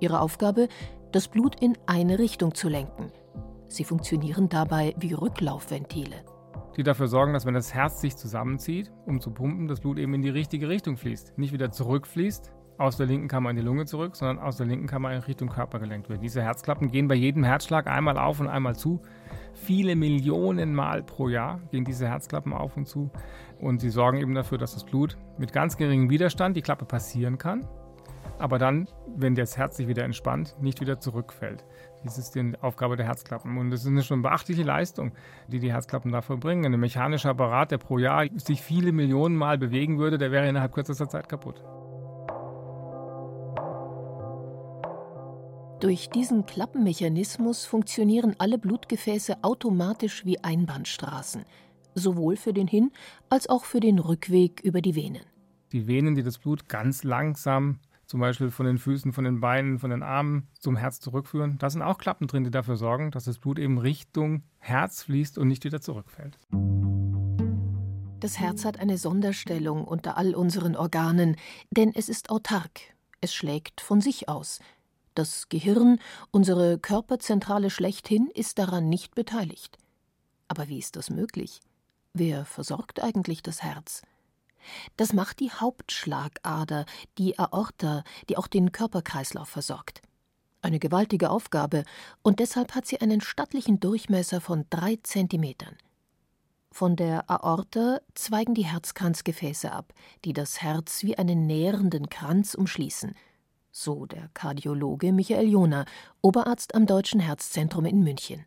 Ihre 0.00 0.20
Aufgabe, 0.20 0.68
das 1.12 1.28
Blut 1.28 1.60
in 1.60 1.76
eine 1.84 2.18
Richtung 2.18 2.54
zu 2.54 2.70
lenken. 2.70 3.12
Sie 3.68 3.84
funktionieren 3.84 4.48
dabei 4.48 4.94
wie 4.98 5.12
Rücklaufventile. 5.12 6.24
Die 6.74 6.84
dafür 6.84 7.08
sorgen, 7.08 7.34
dass 7.34 7.44
wenn 7.44 7.52
das 7.52 7.74
Herz 7.74 8.00
sich 8.00 8.16
zusammenzieht, 8.16 8.90
um 9.04 9.20
zu 9.20 9.30
pumpen, 9.30 9.68
das 9.68 9.80
Blut 9.80 9.98
eben 9.98 10.14
in 10.14 10.22
die 10.22 10.30
richtige 10.30 10.70
Richtung 10.70 10.96
fließt. 10.96 11.36
Nicht 11.36 11.52
wieder 11.52 11.70
zurückfließt, 11.70 12.50
aus 12.78 12.96
der 12.96 13.06
linken 13.06 13.28
Kammer 13.28 13.50
in 13.50 13.56
die 13.56 13.62
Lunge 13.62 13.84
zurück, 13.84 14.16
sondern 14.16 14.38
aus 14.38 14.56
der 14.56 14.66
linken 14.66 14.86
Kammer 14.86 15.12
in 15.12 15.20
Richtung 15.20 15.48
Körper 15.48 15.78
gelenkt 15.78 16.08
wird. 16.08 16.22
Diese 16.22 16.42
Herzklappen 16.42 16.90
gehen 16.90 17.08
bei 17.08 17.14
jedem 17.14 17.44
Herzschlag 17.44 17.86
einmal 17.86 18.18
auf 18.18 18.40
und 18.40 18.48
einmal 18.48 18.76
zu. 18.76 19.00
Viele 19.54 19.94
Millionen 19.96 20.74
Mal 20.74 21.02
pro 21.02 21.28
Jahr 21.28 21.60
gehen 21.70 21.84
diese 21.84 22.08
Herzklappen 22.08 22.52
auf 22.52 22.76
und 22.76 22.86
zu. 22.86 23.10
Und 23.60 23.80
sie 23.80 23.90
sorgen 23.90 24.18
eben 24.18 24.34
dafür, 24.34 24.58
dass 24.58 24.74
das 24.74 24.84
Blut 24.84 25.16
mit 25.38 25.52
ganz 25.52 25.76
geringem 25.76 26.10
Widerstand 26.10 26.56
die 26.56 26.62
Klappe 26.62 26.84
passieren 26.84 27.38
kann, 27.38 27.68
aber 28.42 28.58
dann, 28.58 28.88
wenn 29.14 29.36
das 29.36 29.56
Herz 29.56 29.76
sich 29.76 29.86
wieder 29.86 30.02
entspannt, 30.02 30.56
nicht 30.60 30.80
wieder 30.80 30.98
zurückfällt. 30.98 31.64
Dies 32.02 32.18
ist 32.18 32.34
die 32.34 32.54
Aufgabe 32.60 32.96
der 32.96 33.06
Herzklappen. 33.06 33.56
Und 33.56 33.70
das 33.70 33.82
ist 33.82 33.86
eine 33.86 34.02
schon 34.02 34.22
beachtliche 34.22 34.64
Leistung, 34.64 35.12
die 35.46 35.60
die 35.60 35.72
Herzklappen 35.72 36.10
da 36.10 36.22
vollbringen. 36.22 36.74
Ein 36.74 36.80
mechanischer 36.80 37.30
Apparat, 37.30 37.70
der 37.70 37.78
pro 37.78 37.98
Jahr 37.98 38.26
sich 38.34 38.60
viele 38.60 38.90
Millionen 38.90 39.36
Mal 39.36 39.58
bewegen 39.58 39.98
würde, 39.98 40.18
der 40.18 40.32
wäre 40.32 40.48
innerhalb 40.48 40.72
kürzester 40.72 41.08
Zeit 41.08 41.28
kaputt. 41.28 41.62
Durch 45.82 46.10
diesen 46.10 46.46
Klappenmechanismus 46.46 47.64
funktionieren 47.64 48.36
alle 48.38 48.56
Blutgefäße 48.56 49.42
automatisch 49.42 50.24
wie 50.24 50.38
Einbahnstraßen, 50.38 51.44
sowohl 51.96 52.36
für 52.36 52.52
den 52.52 52.68
Hin- 52.68 52.92
als 53.28 53.48
auch 53.48 53.64
für 53.64 53.80
den 53.80 53.98
Rückweg 53.98 54.60
über 54.60 54.80
die 54.80 54.94
Venen. 54.94 55.24
Die 55.72 55.88
Venen, 55.88 56.14
die 56.14 56.22
das 56.22 56.38
Blut 56.38 56.68
ganz 56.68 57.02
langsam 57.02 57.80
zum 58.06 58.20
Beispiel 58.20 58.52
von 58.52 58.64
den 58.64 58.78
Füßen, 58.78 59.12
von 59.12 59.24
den 59.24 59.40
Beinen, 59.40 59.80
von 59.80 59.90
den 59.90 60.04
Armen 60.04 60.46
zum 60.56 60.76
Herz 60.76 61.00
zurückführen. 61.00 61.58
Da 61.58 61.68
sind 61.68 61.82
auch 61.82 61.98
Klappen 61.98 62.28
drin, 62.28 62.44
die 62.44 62.52
dafür 62.52 62.76
sorgen, 62.76 63.10
dass 63.10 63.24
das 63.24 63.40
Blut 63.40 63.58
eben 63.58 63.78
Richtung 63.78 64.44
Herz 64.60 65.02
fließt 65.02 65.36
und 65.36 65.48
nicht 65.48 65.64
wieder 65.64 65.80
zurückfällt. 65.80 66.38
Das 68.20 68.38
Herz 68.38 68.64
hat 68.64 68.78
eine 68.78 68.98
Sonderstellung 68.98 69.82
unter 69.82 70.16
all 70.16 70.36
unseren 70.36 70.76
Organen, 70.76 71.34
denn 71.72 71.90
es 71.92 72.08
ist 72.08 72.30
autark. 72.30 72.82
Es 73.20 73.34
schlägt 73.34 73.80
von 73.80 74.00
sich 74.00 74.28
aus. 74.28 74.60
Das 75.14 75.50
Gehirn, 75.50 75.98
unsere 76.30 76.78
Körperzentrale 76.78 77.68
schlechthin, 77.68 78.30
ist 78.34 78.58
daran 78.58 78.88
nicht 78.88 79.14
beteiligt. 79.14 79.76
Aber 80.48 80.68
wie 80.68 80.78
ist 80.78 80.96
das 80.96 81.10
möglich? 81.10 81.60
Wer 82.14 82.46
versorgt 82.46 83.02
eigentlich 83.02 83.42
das 83.42 83.62
Herz? 83.62 84.02
Das 84.96 85.12
macht 85.12 85.40
die 85.40 85.50
Hauptschlagader, 85.50 86.86
die 87.18 87.38
Aorta, 87.38 88.04
die 88.28 88.38
auch 88.38 88.46
den 88.46 88.72
Körperkreislauf 88.72 89.48
versorgt. 89.48 90.00
Eine 90.62 90.78
gewaltige 90.78 91.28
Aufgabe, 91.30 91.84
und 92.22 92.38
deshalb 92.38 92.74
hat 92.74 92.86
sie 92.86 93.00
einen 93.00 93.20
stattlichen 93.20 93.80
Durchmesser 93.80 94.40
von 94.40 94.64
drei 94.70 94.98
Zentimetern. 95.02 95.76
Von 96.70 96.96
der 96.96 97.28
Aorta 97.28 98.00
zweigen 98.14 98.54
die 98.54 98.64
Herzkranzgefäße 98.64 99.70
ab, 99.70 99.92
die 100.24 100.32
das 100.32 100.62
Herz 100.62 101.02
wie 101.02 101.18
einen 101.18 101.46
nährenden 101.46 102.08
Kranz 102.08 102.54
umschließen– 102.54 103.14
so 103.72 104.06
der 104.06 104.28
Kardiologe 104.34 105.12
Michael 105.12 105.48
Jona, 105.48 105.86
Oberarzt 106.20 106.74
am 106.74 106.86
Deutschen 106.86 107.20
Herzzentrum 107.20 107.86
in 107.86 108.04
München. 108.04 108.44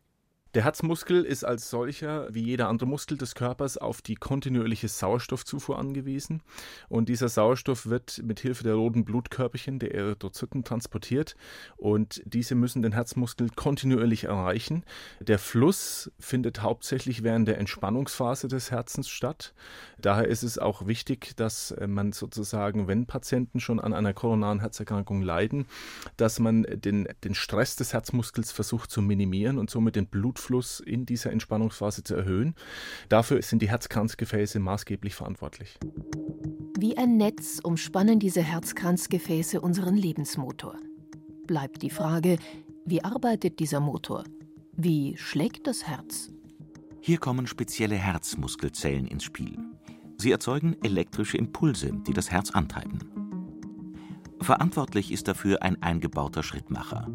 Der 0.56 0.64
Herzmuskel 0.64 1.26
ist 1.26 1.44
als 1.44 1.70
solcher, 1.70 2.34
wie 2.34 2.42
jeder 2.42 2.70
andere 2.70 2.88
Muskel 2.88 3.18
des 3.18 3.36
Körpers, 3.36 3.78
auf 3.78 4.02
die 4.02 4.16
kontinuierliche 4.16 4.88
Sauerstoffzufuhr 4.88 5.78
angewiesen. 5.78 6.42
Und 6.88 7.10
dieser 7.10 7.28
Sauerstoff 7.28 7.88
wird 7.88 8.22
mit 8.24 8.40
Hilfe 8.40 8.64
der 8.64 8.76
roten 8.76 9.04
Blutkörperchen, 9.04 9.80
der 9.80 9.94
Erythrozyten, 9.94 10.64
transportiert. 10.64 11.36
Und 11.76 12.22
diese 12.24 12.56
müssen 12.56 12.84
den 12.84 12.94
Herzmuskel 12.94 13.50
kontinuierlich 13.54 14.24
erreichen. 14.24 14.86
Der 15.20 15.40
Fluss 15.40 16.10
findet 16.22 16.62
hauptsächlich 16.62 17.22
während 17.22 17.50
der 17.50 17.58
Entspannungsphase 17.58 18.48
des 18.48 18.72
Herzens 18.72 19.10
statt. 19.10 19.54
Daher 19.98 20.30
ist 20.30 20.44
es 20.44 20.58
auch 20.58 20.88
wichtig, 20.88 21.36
dass 21.36 21.76
man 21.86 22.14
sozusagen, 22.14 22.88
wenn 22.88 23.08
Patienten 23.08 23.60
schon 23.60 23.82
an 23.82 23.92
einer 23.92 24.14
koronaren 24.14 24.62
Herzerkrankung 24.62 25.22
leiden, 25.22 25.66
dass 26.16 26.40
man 26.40 26.66
den, 26.70 27.10
den 27.26 27.36
Stress 27.36 27.76
des 27.76 27.92
Herzmuskels 27.92 28.54
versucht 28.54 28.90
zu 28.90 29.02
minimieren 29.02 29.58
und 29.58 29.70
somit 29.70 29.98
den 29.98 30.08
Blutfluss 30.08 30.45
Blutfluss 30.46 30.80
in 30.80 31.06
dieser 31.06 31.32
Entspannungsphase 31.32 32.04
zu 32.04 32.16
erhöhen. 32.16 32.56
Dafür 33.10 33.42
sind 33.42 33.62
die 33.62 33.70
Herzkranzgefäße 33.70 34.60
maßgeblich 34.60 35.16
verantwortlich. 35.16 35.78
Wie 36.78 36.98
ein 36.98 37.18
Netz 37.18 37.60
umspannen 37.64 38.20
diese 38.20 38.42
Herzkranzgefäße 38.42 39.62
unseren 39.62 39.96
Lebensmotor. 39.96 40.78
Bleibt 41.48 41.82
die 41.82 41.90
Frage, 41.90 42.38
wie 42.86 43.04
arbeitet 43.04 43.60
dieser 43.60 43.80
Motor? 43.80 44.24
Wie 44.74 45.16
schlägt 45.18 45.68
das 45.68 45.88
Herz? 45.88 46.32
Hier 47.02 47.18
kommen 47.18 47.48
spezielle 47.48 47.96
Herzmuskelzellen 47.96 49.08
ins 49.08 49.24
Spiel. 49.24 49.58
Sie 50.18 50.32
erzeugen 50.32 50.76
elektrische 50.84 51.38
Impulse, 51.38 51.92
die 52.08 52.14
das 52.14 52.32
Herz 52.32 52.52
antreiben. 52.52 53.00
Verantwortlich 54.42 55.12
ist 55.12 55.28
dafür 55.28 55.64
ein 55.64 55.82
eingebauter 55.82 56.44
Schrittmacher. 56.44 57.08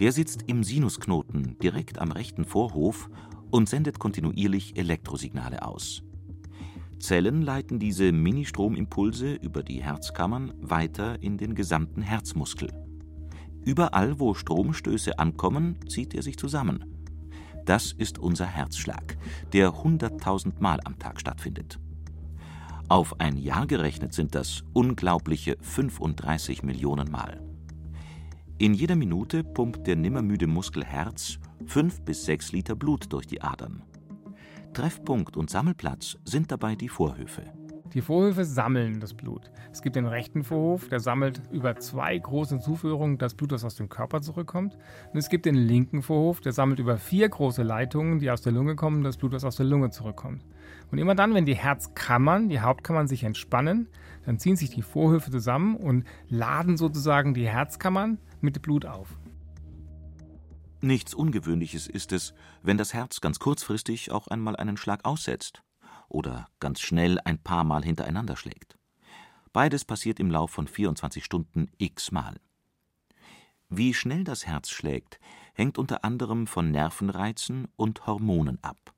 Der 0.00 0.12
sitzt 0.12 0.42
im 0.46 0.64
Sinusknoten 0.64 1.56
direkt 1.58 1.98
am 1.98 2.10
rechten 2.10 2.44
Vorhof 2.44 3.08
und 3.50 3.68
sendet 3.68 3.98
kontinuierlich 3.98 4.76
Elektrosignale 4.76 5.66
aus. 5.66 6.02
Zellen 6.98 7.42
leiten 7.42 7.78
diese 7.78 8.12
Ministromimpulse 8.12 9.34
über 9.34 9.62
die 9.62 9.82
Herzkammern 9.82 10.54
weiter 10.60 11.22
in 11.22 11.36
den 11.36 11.54
gesamten 11.54 12.02
Herzmuskel. 12.02 12.72
Überall, 13.64 14.18
wo 14.18 14.34
Stromstöße 14.34 15.18
ankommen, 15.18 15.76
zieht 15.88 16.14
er 16.14 16.22
sich 16.22 16.38
zusammen. 16.38 16.84
Das 17.64 17.92
ist 17.92 18.18
unser 18.18 18.46
Herzschlag, 18.46 19.16
der 19.52 19.70
100.000 19.70 20.60
Mal 20.60 20.80
am 20.84 20.98
Tag 20.98 21.20
stattfindet. 21.20 21.78
Auf 22.88 23.20
ein 23.20 23.36
Jahr 23.36 23.66
gerechnet 23.66 24.12
sind 24.12 24.34
das 24.34 24.64
unglaubliche 24.72 25.56
35 25.60 26.62
Millionen 26.62 27.10
Mal. 27.10 27.43
In 28.58 28.72
jeder 28.72 28.94
Minute 28.94 29.42
pumpt 29.42 29.84
der 29.88 29.96
nimmermüde 29.96 30.46
Muskel 30.46 30.84
Herz 30.84 31.40
fünf 31.66 32.00
bis 32.02 32.24
sechs 32.24 32.52
Liter 32.52 32.76
Blut 32.76 33.12
durch 33.12 33.26
die 33.26 33.42
Adern. 33.42 33.82
Treffpunkt 34.72 35.36
und 35.36 35.50
Sammelplatz 35.50 36.16
sind 36.24 36.52
dabei 36.52 36.76
die 36.76 36.88
Vorhöfe. 36.88 37.42
Die 37.94 38.00
Vorhöfe 38.00 38.44
sammeln 38.44 39.00
das 39.00 39.12
Blut. 39.12 39.50
Es 39.72 39.82
gibt 39.82 39.96
den 39.96 40.06
rechten 40.06 40.44
Vorhof, 40.44 40.88
der 40.88 41.00
sammelt 41.00 41.42
über 41.50 41.74
zwei 41.76 42.16
große 42.16 42.60
Zuführungen 42.60 43.18
das 43.18 43.34
Blut, 43.34 43.50
das 43.50 43.64
aus 43.64 43.74
dem 43.74 43.88
Körper 43.88 44.22
zurückkommt. 44.22 44.78
Und 45.12 45.18
es 45.18 45.28
gibt 45.28 45.46
den 45.46 45.56
linken 45.56 46.02
Vorhof, 46.02 46.40
der 46.40 46.52
sammelt 46.52 46.78
über 46.78 46.96
vier 46.96 47.28
große 47.28 47.64
Leitungen, 47.64 48.20
die 48.20 48.30
aus 48.30 48.42
der 48.42 48.52
Lunge 48.52 48.76
kommen, 48.76 49.02
das 49.02 49.16
Blut, 49.16 49.32
das 49.32 49.44
aus 49.44 49.56
der 49.56 49.66
Lunge 49.66 49.90
zurückkommt. 49.90 50.44
Und 50.94 50.98
immer 50.98 51.16
dann, 51.16 51.34
wenn 51.34 51.44
die 51.44 51.56
Herzkammern, 51.56 52.48
die 52.48 52.60
Hauptkammern 52.60 53.08
sich 53.08 53.24
entspannen, 53.24 53.88
dann 54.26 54.38
ziehen 54.38 54.54
sich 54.54 54.70
die 54.70 54.82
Vorhöfe 54.82 55.28
zusammen 55.28 55.74
und 55.74 56.04
laden 56.28 56.76
sozusagen 56.76 57.34
die 57.34 57.48
Herzkammern 57.48 58.18
mit 58.40 58.62
Blut 58.62 58.86
auf. 58.86 59.08
Nichts 60.80 61.12
Ungewöhnliches 61.12 61.88
ist 61.88 62.12
es, 62.12 62.32
wenn 62.62 62.78
das 62.78 62.94
Herz 62.94 63.20
ganz 63.20 63.40
kurzfristig 63.40 64.12
auch 64.12 64.28
einmal 64.28 64.54
einen 64.54 64.76
Schlag 64.76 65.04
aussetzt 65.04 65.64
oder 66.08 66.46
ganz 66.60 66.78
schnell 66.78 67.18
ein 67.24 67.38
paar 67.38 67.64
Mal 67.64 67.82
hintereinander 67.82 68.36
schlägt. 68.36 68.78
Beides 69.52 69.84
passiert 69.84 70.20
im 70.20 70.30
Lauf 70.30 70.52
von 70.52 70.68
24 70.68 71.24
Stunden 71.24 71.72
x-mal. 71.76 72.36
Wie 73.68 73.94
schnell 73.94 74.22
das 74.22 74.46
Herz 74.46 74.70
schlägt, 74.70 75.18
hängt 75.54 75.76
unter 75.76 76.04
anderem 76.04 76.46
von 76.46 76.70
Nervenreizen 76.70 77.66
und 77.74 78.06
Hormonen 78.06 78.62
ab. 78.62 78.93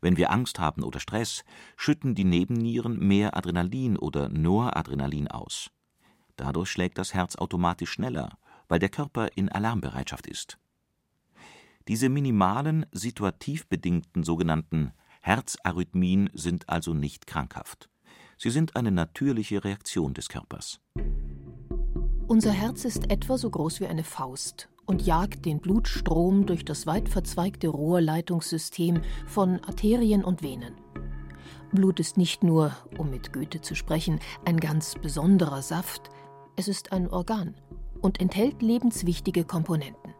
Wenn 0.00 0.16
wir 0.16 0.30
Angst 0.30 0.58
haben 0.58 0.82
oder 0.82 1.00
Stress, 1.00 1.44
schütten 1.76 2.14
die 2.14 2.24
Nebennieren 2.24 2.98
mehr 2.98 3.36
Adrenalin 3.36 3.96
oder 3.96 4.28
Noradrenalin 4.28 5.28
aus. 5.28 5.70
Dadurch 6.36 6.70
schlägt 6.70 6.96
das 6.96 7.12
Herz 7.12 7.36
automatisch 7.36 7.90
schneller, 7.90 8.38
weil 8.68 8.78
der 8.78 8.88
Körper 8.88 9.28
in 9.36 9.50
Alarmbereitschaft 9.50 10.26
ist. 10.26 10.58
Diese 11.88 12.08
minimalen, 12.08 12.86
situativ 12.92 13.66
bedingten 13.66 14.22
sogenannten 14.22 14.92
Herzarrhythmien 15.20 16.30
sind 16.32 16.68
also 16.68 16.94
nicht 16.94 17.26
krankhaft. 17.26 17.90
Sie 18.38 18.50
sind 18.50 18.76
eine 18.76 18.90
natürliche 18.90 19.64
Reaktion 19.64 20.14
des 20.14 20.28
Körpers. 20.28 20.80
Unser 22.26 22.52
Herz 22.52 22.84
ist 22.84 23.10
etwa 23.10 23.36
so 23.36 23.50
groß 23.50 23.80
wie 23.80 23.86
eine 23.86 24.04
Faust 24.04 24.70
und 24.90 25.06
jagt 25.06 25.46
den 25.46 25.60
Blutstrom 25.60 26.46
durch 26.46 26.64
das 26.64 26.84
weit 26.84 27.08
verzweigte 27.08 27.68
Rohrleitungssystem 27.68 29.02
von 29.24 29.62
Arterien 29.62 30.24
und 30.24 30.42
Venen. 30.42 30.74
Blut 31.70 32.00
ist 32.00 32.18
nicht 32.18 32.42
nur, 32.42 32.72
um 32.98 33.08
mit 33.08 33.32
Goethe 33.32 33.60
zu 33.60 33.76
sprechen, 33.76 34.18
ein 34.44 34.56
ganz 34.56 34.96
besonderer 35.00 35.62
Saft, 35.62 36.10
es 36.56 36.66
ist 36.66 36.90
ein 36.90 37.08
Organ 37.08 37.54
und 38.00 38.20
enthält 38.20 38.62
lebenswichtige 38.62 39.44
Komponenten. 39.44 40.12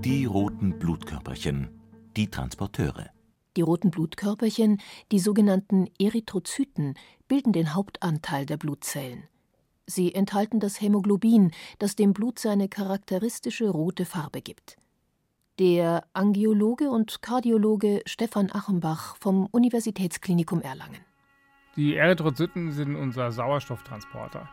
Die 0.00 0.24
roten 0.24 0.76
Blutkörperchen, 0.80 1.68
die 2.16 2.28
Transporteure. 2.28 3.10
Die 3.56 3.62
roten 3.62 3.92
Blutkörperchen, 3.92 4.80
die 5.12 5.20
sogenannten 5.20 5.86
Erythrozyten, 6.00 6.94
bilden 7.28 7.52
den 7.52 7.74
Hauptanteil 7.74 8.44
der 8.44 8.56
Blutzellen. 8.56 9.28
Sie 9.86 10.14
enthalten 10.14 10.60
das 10.60 10.80
Hämoglobin, 10.80 11.52
das 11.78 11.94
dem 11.94 12.14
Blut 12.14 12.38
seine 12.38 12.68
charakteristische 12.68 13.68
rote 13.68 14.06
Farbe 14.06 14.40
gibt. 14.40 14.76
Der 15.58 16.04
Angiologe 16.14 16.90
und 16.90 17.22
Kardiologe 17.22 18.00
Stefan 18.06 18.50
Achenbach 18.50 19.16
vom 19.20 19.46
Universitätsklinikum 19.46 20.62
Erlangen. 20.62 21.00
Die 21.76 21.96
Erythrozyten 21.96 22.72
sind 22.72 22.96
unser 22.96 23.30
Sauerstofftransporter. 23.30 24.48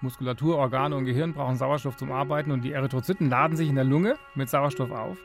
Muskulatur, 0.00 0.58
Organe 0.58 0.96
und 0.96 1.06
Gehirn 1.06 1.32
brauchen 1.32 1.56
Sauerstoff 1.56 1.96
zum 1.96 2.12
Arbeiten 2.12 2.50
und 2.50 2.62
die 2.62 2.72
Erythrozyten 2.72 3.30
laden 3.30 3.56
sich 3.56 3.68
in 3.68 3.76
der 3.76 3.84
Lunge 3.84 4.16
mit 4.34 4.50
Sauerstoff 4.50 4.90
auf, 4.90 5.16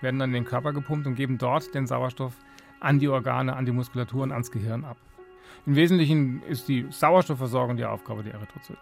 werden 0.00 0.18
dann 0.18 0.30
in 0.30 0.34
den 0.34 0.44
Körper 0.44 0.72
gepumpt 0.72 1.06
und 1.06 1.16
geben 1.16 1.38
dort 1.38 1.74
den 1.74 1.86
Sauerstoff 1.86 2.32
an 2.80 2.98
die 2.98 3.08
Organe, 3.08 3.54
an 3.54 3.66
die 3.66 3.72
Muskulatur 3.72 4.22
und 4.22 4.32
ans 4.32 4.50
Gehirn 4.50 4.84
ab. 4.84 4.96
Im 5.66 5.76
Wesentlichen 5.76 6.42
ist 6.44 6.66
die 6.68 6.86
Sauerstoffversorgung 6.90 7.76
die 7.76 7.84
Aufgabe 7.84 8.22
der 8.22 8.34
Erythrozyten. 8.34 8.80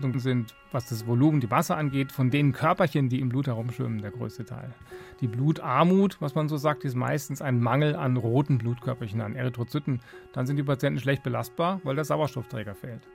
Sind, 0.00 0.54
was 0.72 0.88
das 0.88 1.06
Volumen, 1.06 1.40
die 1.40 1.46
Masse 1.46 1.76
angeht, 1.76 2.12
von 2.12 2.30
den 2.30 2.52
Körperchen, 2.52 3.08
die 3.08 3.20
im 3.20 3.28
Blut 3.28 3.46
herumschwimmen, 3.46 4.02
der 4.02 4.10
größte 4.10 4.44
Teil. 4.44 4.74
Die 5.20 5.28
Blutarmut, 5.28 6.20
was 6.20 6.34
man 6.34 6.48
so 6.48 6.56
sagt, 6.56 6.84
ist 6.84 6.96
meistens 6.96 7.40
ein 7.40 7.60
Mangel 7.60 7.94
an 7.94 8.16
roten 8.16 8.58
Blutkörperchen, 8.58 9.20
an 9.20 9.36
Erythrozyten. 9.36 10.00
Dann 10.32 10.46
sind 10.46 10.56
die 10.56 10.62
Patienten 10.64 11.00
schlecht 11.00 11.22
belastbar, 11.22 11.80
weil 11.84 11.94
der 11.94 12.04
Sauerstoffträger 12.04 12.74
fehlt. 12.74 13.06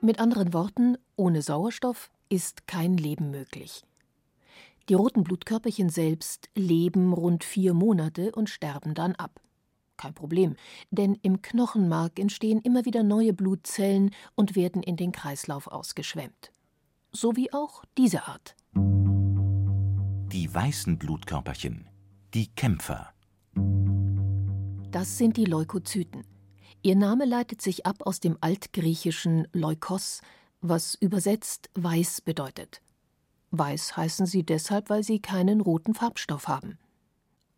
Mit 0.00 0.20
anderen 0.20 0.52
Worten, 0.52 0.98
ohne 1.16 1.40
Sauerstoff 1.40 2.10
ist 2.28 2.66
kein 2.66 2.96
Leben 2.96 3.30
möglich. 3.30 3.82
Die 4.88 4.94
roten 4.94 5.24
Blutkörperchen 5.24 5.88
selbst 5.88 6.50
leben 6.54 7.12
rund 7.12 7.42
vier 7.42 7.74
Monate 7.74 8.32
und 8.32 8.50
sterben 8.50 8.94
dann 8.94 9.14
ab. 9.16 9.40
Kein 9.96 10.14
Problem, 10.14 10.56
denn 10.90 11.18
im 11.22 11.40
Knochenmark 11.42 12.18
entstehen 12.18 12.60
immer 12.60 12.84
wieder 12.84 13.02
neue 13.02 13.32
Blutzellen 13.32 14.10
und 14.34 14.54
werden 14.54 14.82
in 14.82 14.96
den 14.96 15.12
Kreislauf 15.12 15.68
ausgeschwemmt. 15.68 16.52
So 17.12 17.34
wie 17.36 17.52
auch 17.52 17.84
diese 17.96 18.26
Art. 18.28 18.54
Die 18.74 20.52
weißen 20.52 20.98
Blutkörperchen, 20.98 21.88
die 22.34 22.48
Kämpfer. 22.48 23.12
Das 24.90 25.16
sind 25.16 25.36
die 25.36 25.46
Leukozyten. 25.46 26.24
Ihr 26.82 26.96
Name 26.96 27.24
leitet 27.24 27.62
sich 27.62 27.86
ab 27.86 28.02
aus 28.04 28.20
dem 28.20 28.36
altgriechischen 28.40 29.48
Leukos, 29.52 30.20
was 30.60 30.94
übersetzt 30.94 31.70
weiß 31.74 32.20
bedeutet. 32.20 32.82
Weiß 33.50 33.96
heißen 33.96 34.26
sie 34.26 34.44
deshalb, 34.44 34.90
weil 34.90 35.02
sie 35.02 35.20
keinen 35.20 35.60
roten 35.60 35.94
Farbstoff 35.94 36.48
haben. 36.48 36.78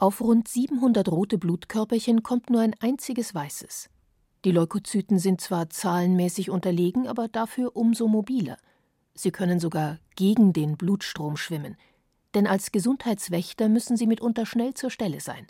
Auf 0.00 0.20
rund 0.20 0.46
700 0.46 1.10
rote 1.10 1.38
Blutkörperchen 1.38 2.22
kommt 2.22 2.50
nur 2.50 2.60
ein 2.60 2.74
einziges 2.78 3.34
weißes. 3.34 3.90
Die 4.44 4.52
Leukozyten 4.52 5.18
sind 5.18 5.40
zwar 5.40 5.70
zahlenmäßig 5.70 6.50
unterlegen, 6.50 7.08
aber 7.08 7.26
dafür 7.26 7.74
umso 7.74 8.06
mobiler. 8.06 8.58
Sie 9.14 9.32
können 9.32 9.58
sogar 9.58 9.98
gegen 10.14 10.52
den 10.52 10.76
Blutstrom 10.76 11.36
schwimmen. 11.36 11.76
Denn 12.34 12.46
als 12.46 12.70
Gesundheitswächter 12.70 13.68
müssen 13.68 13.96
sie 13.96 14.06
mitunter 14.06 14.46
schnell 14.46 14.72
zur 14.74 14.90
Stelle 14.90 15.18
sein. 15.18 15.48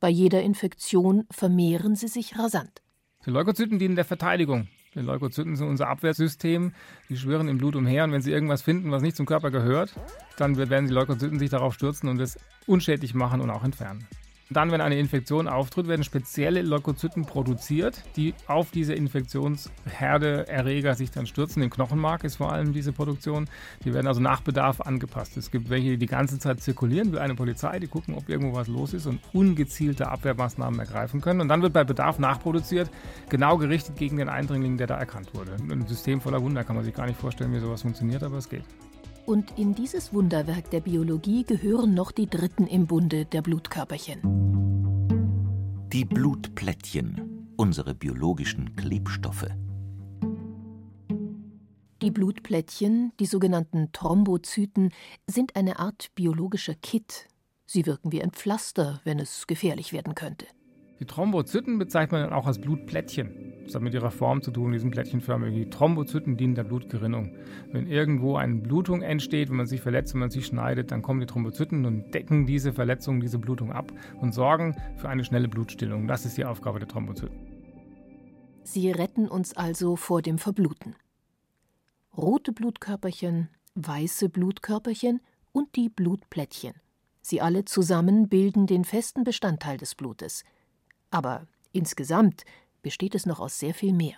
Bei 0.00 0.08
jeder 0.08 0.42
Infektion 0.42 1.26
vermehren 1.30 1.94
sie 1.94 2.08
sich 2.08 2.36
rasant. 2.36 2.82
Die 3.26 3.30
Leukozyten 3.30 3.78
dienen 3.78 3.94
der 3.94 4.04
Verteidigung. 4.04 4.66
Die 4.94 5.00
Leukozyten 5.00 5.56
sind 5.56 5.68
unser 5.68 5.88
Abwehrsystem. 5.88 6.72
Die 7.08 7.16
schwirren 7.16 7.48
im 7.48 7.58
Blut 7.58 7.76
umher 7.76 8.04
und 8.04 8.12
wenn 8.12 8.22
sie 8.22 8.32
irgendwas 8.32 8.62
finden, 8.62 8.90
was 8.90 9.02
nicht 9.02 9.16
zum 9.16 9.26
Körper 9.26 9.50
gehört, 9.50 9.94
dann 10.36 10.56
werden 10.56 10.86
die 10.86 10.94
Leukozyten 10.94 11.38
sich 11.38 11.50
darauf 11.50 11.74
stürzen 11.74 12.08
und 12.08 12.20
es 12.20 12.38
unschädlich 12.66 13.14
machen 13.14 13.40
und 13.40 13.50
auch 13.50 13.64
entfernen. 13.64 14.06
Dann, 14.50 14.70
wenn 14.72 14.80
eine 14.80 14.98
Infektion 14.98 15.46
auftritt, 15.46 15.88
werden 15.88 16.04
spezielle 16.04 16.62
Leukozyten 16.62 17.26
produziert, 17.26 18.02
die 18.16 18.34
auf 18.46 18.70
diese 18.70 18.94
Infektionsherde 18.94 20.48
Erreger 20.48 20.94
sich 20.94 21.10
dann 21.10 21.26
stürzen. 21.26 21.62
Im 21.62 21.68
Knochenmark 21.68 22.24
ist 22.24 22.36
vor 22.36 22.50
allem 22.52 22.72
diese 22.72 22.92
Produktion. 22.92 23.46
Die 23.84 23.92
werden 23.92 24.06
also 24.06 24.20
nach 24.20 24.40
Bedarf 24.40 24.80
angepasst. 24.80 25.36
Es 25.36 25.50
gibt 25.50 25.68
welche, 25.68 25.90
die 25.90 25.98
die 25.98 26.06
ganze 26.06 26.38
Zeit 26.38 26.60
zirkulieren 26.62 27.12
wie 27.12 27.18
eine 27.18 27.34
Polizei, 27.34 27.78
die 27.78 27.88
gucken, 27.88 28.14
ob 28.14 28.30
irgendwo 28.30 28.56
was 28.56 28.68
los 28.68 28.94
ist 28.94 29.06
und 29.06 29.20
ungezielte 29.34 30.08
Abwehrmaßnahmen 30.08 30.80
ergreifen 30.80 31.20
können. 31.20 31.42
Und 31.42 31.48
dann 31.48 31.60
wird 31.60 31.74
bei 31.74 31.84
Bedarf 31.84 32.18
nachproduziert, 32.18 32.90
genau 33.28 33.58
gerichtet 33.58 33.96
gegen 33.96 34.16
den 34.16 34.30
Eindringling, 34.30 34.78
der 34.78 34.86
da 34.86 34.96
erkannt 34.96 35.34
wurde. 35.34 35.56
Ein 35.70 35.86
System 35.86 36.22
voller 36.22 36.40
Wunder 36.40 36.64
kann 36.64 36.76
man 36.76 36.84
sich 36.86 36.94
gar 36.94 37.06
nicht 37.06 37.20
vorstellen, 37.20 37.52
wie 37.52 37.60
sowas 37.60 37.82
funktioniert, 37.82 38.22
aber 38.22 38.38
es 38.38 38.48
geht. 38.48 38.64
Und 39.28 39.58
in 39.58 39.74
dieses 39.74 40.14
Wunderwerk 40.14 40.70
der 40.70 40.80
Biologie 40.80 41.44
gehören 41.44 41.92
noch 41.92 42.12
die 42.12 42.30
Dritten 42.30 42.66
im 42.66 42.86
Bunde 42.86 43.26
der 43.26 43.42
Blutkörperchen. 43.42 44.22
Die 45.92 46.06
Blutplättchen, 46.06 47.52
unsere 47.58 47.94
biologischen 47.94 48.74
Klebstoffe. 48.74 49.48
Die 52.00 52.10
Blutplättchen, 52.10 53.12
die 53.20 53.26
sogenannten 53.26 53.92
Thrombozyten, 53.92 54.94
sind 55.26 55.56
eine 55.56 55.78
Art 55.78 56.08
biologischer 56.14 56.74
Kit. 56.74 57.28
Sie 57.66 57.84
wirken 57.84 58.12
wie 58.12 58.22
ein 58.22 58.30
Pflaster, 58.30 59.02
wenn 59.04 59.18
es 59.18 59.46
gefährlich 59.46 59.92
werden 59.92 60.14
könnte. 60.14 60.46
Die 61.00 61.04
Thrombozyten 61.04 61.78
bezeichnet 61.78 62.22
man 62.22 62.32
auch 62.32 62.46
als 62.46 62.60
Blutplättchen. 62.60 63.48
Das 63.64 63.74
hat 63.74 63.82
mit 63.82 63.94
ihrer 63.94 64.10
Form 64.10 64.42
zu 64.42 64.50
tun, 64.50 64.72
diesen 64.72 64.90
plättchenförmigen. 64.90 65.54
Die 65.54 65.70
Thrombozyten 65.70 66.36
dienen 66.36 66.54
der 66.54 66.64
Blutgerinnung. 66.64 67.36
Wenn 67.70 67.86
irgendwo 67.86 68.36
eine 68.36 68.56
Blutung 68.56 69.02
entsteht, 69.02 69.50
wenn 69.50 69.56
man 69.56 69.66
sich 69.66 69.80
verletzt, 69.80 70.14
wenn 70.14 70.20
man 70.20 70.30
sich 70.30 70.46
schneidet, 70.46 70.90
dann 70.90 71.02
kommen 71.02 71.20
die 71.20 71.26
Thrombozyten 71.26 71.84
und 71.84 72.12
decken 72.12 72.46
diese 72.46 72.72
Verletzung, 72.72 73.20
diese 73.20 73.38
Blutung 73.38 73.70
ab 73.70 73.92
und 74.20 74.32
sorgen 74.32 74.74
für 74.96 75.08
eine 75.08 75.22
schnelle 75.22 75.48
Blutstillung. 75.48 76.08
Das 76.08 76.24
ist 76.24 76.36
die 76.36 76.46
Aufgabe 76.46 76.78
der 76.78 76.88
Thrombozyten. 76.88 77.36
Sie 78.64 78.90
retten 78.90 79.28
uns 79.28 79.56
also 79.56 79.96
vor 79.96 80.20
dem 80.20 80.38
Verbluten. 80.38 80.96
Rote 82.16 82.52
Blutkörperchen, 82.52 83.50
weiße 83.74 84.30
Blutkörperchen 84.30 85.20
und 85.52 85.76
die 85.76 85.90
Blutplättchen. 85.90 86.74
Sie 87.20 87.40
alle 87.40 87.64
zusammen 87.66 88.28
bilden 88.28 88.66
den 88.66 88.84
festen 88.84 89.22
Bestandteil 89.22 89.76
des 89.76 89.94
Blutes– 89.94 90.42
aber 91.10 91.46
insgesamt 91.72 92.44
besteht 92.82 93.14
es 93.14 93.26
noch 93.26 93.40
aus 93.40 93.58
sehr 93.58 93.74
viel 93.74 93.92
mehr. 93.92 94.16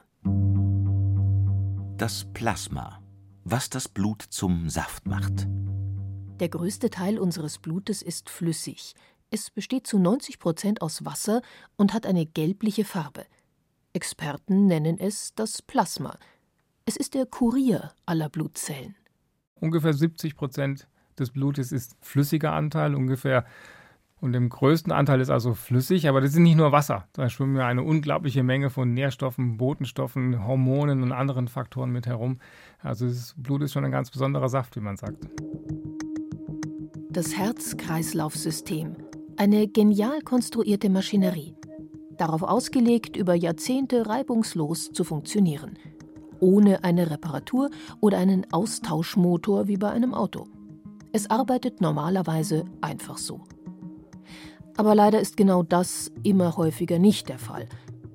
Das 1.96 2.26
Plasma, 2.32 3.02
was 3.44 3.70
das 3.70 3.88
Blut 3.88 4.22
zum 4.22 4.68
Saft 4.68 5.06
macht. 5.06 5.46
Der 6.40 6.48
größte 6.48 6.88
Teil 6.88 7.18
unseres 7.18 7.58
Blutes 7.58 8.00
ist 8.00 8.30
flüssig. 8.30 8.94
Es 9.30 9.50
besteht 9.50 9.86
zu 9.86 9.98
90 9.98 10.38
Prozent 10.38 10.82
aus 10.82 11.04
Wasser 11.04 11.42
und 11.76 11.92
hat 11.92 12.06
eine 12.06 12.26
gelbliche 12.26 12.84
Farbe. 12.84 13.26
Experten 13.92 14.66
nennen 14.66 14.98
es 14.98 15.34
das 15.34 15.62
Plasma. 15.62 16.18
Es 16.86 16.96
ist 16.96 17.14
der 17.14 17.26
Kurier 17.26 17.92
aller 18.06 18.28
Blutzellen. 18.28 18.96
Ungefähr 19.56 19.92
70 19.92 20.36
Prozent 20.36 20.88
des 21.18 21.30
Blutes 21.30 21.70
ist 21.70 21.96
flüssiger 22.00 22.52
Anteil, 22.52 22.94
ungefähr 22.94 23.44
und 24.20 24.34
im 24.34 24.48
größten 24.50 24.92
Anteil 24.92 25.20
ist 25.20 25.30
also 25.30 25.54
flüssig, 25.54 26.08
aber 26.08 26.20
das 26.20 26.32
ist 26.32 26.38
nicht 26.38 26.56
nur 26.56 26.72
Wasser. 26.72 27.06
Da 27.14 27.28
schwimmen 27.28 27.56
ja 27.56 27.66
eine 27.66 27.82
unglaubliche 27.82 28.42
Menge 28.42 28.68
von 28.68 28.92
Nährstoffen, 28.92 29.56
Botenstoffen, 29.56 30.46
Hormonen 30.46 31.02
und 31.02 31.12
anderen 31.12 31.48
Faktoren 31.48 31.90
mit 31.90 32.06
herum. 32.06 32.38
Also 32.80 33.06
das 33.06 33.34
Blut 33.38 33.62
ist 33.62 33.72
schon 33.72 33.84
ein 33.84 33.90
ganz 33.90 34.10
besonderer 34.10 34.48
Saft, 34.48 34.76
wie 34.76 34.80
man 34.80 34.96
sagt. 34.96 35.26
Das 37.08 37.36
Herz-Kreislauf-System. 37.36 38.96
Eine 39.36 39.68
genial 39.68 40.20
konstruierte 40.20 40.90
Maschinerie. 40.90 41.54
Darauf 42.18 42.42
ausgelegt, 42.42 43.16
über 43.16 43.34
Jahrzehnte 43.34 44.06
reibungslos 44.06 44.92
zu 44.92 45.02
funktionieren. 45.02 45.78
Ohne 46.40 46.84
eine 46.84 47.10
Reparatur 47.10 47.70
oder 48.00 48.18
einen 48.18 48.46
Austauschmotor 48.52 49.66
wie 49.66 49.78
bei 49.78 49.90
einem 49.90 50.12
Auto. 50.12 50.46
Es 51.12 51.30
arbeitet 51.30 51.80
normalerweise 51.80 52.66
einfach 52.82 53.16
so. 53.16 53.40
Aber 54.76 54.94
leider 54.94 55.20
ist 55.20 55.36
genau 55.36 55.62
das 55.62 56.10
immer 56.22 56.56
häufiger 56.56 56.98
nicht 56.98 57.28
der 57.28 57.38
Fall. 57.38 57.68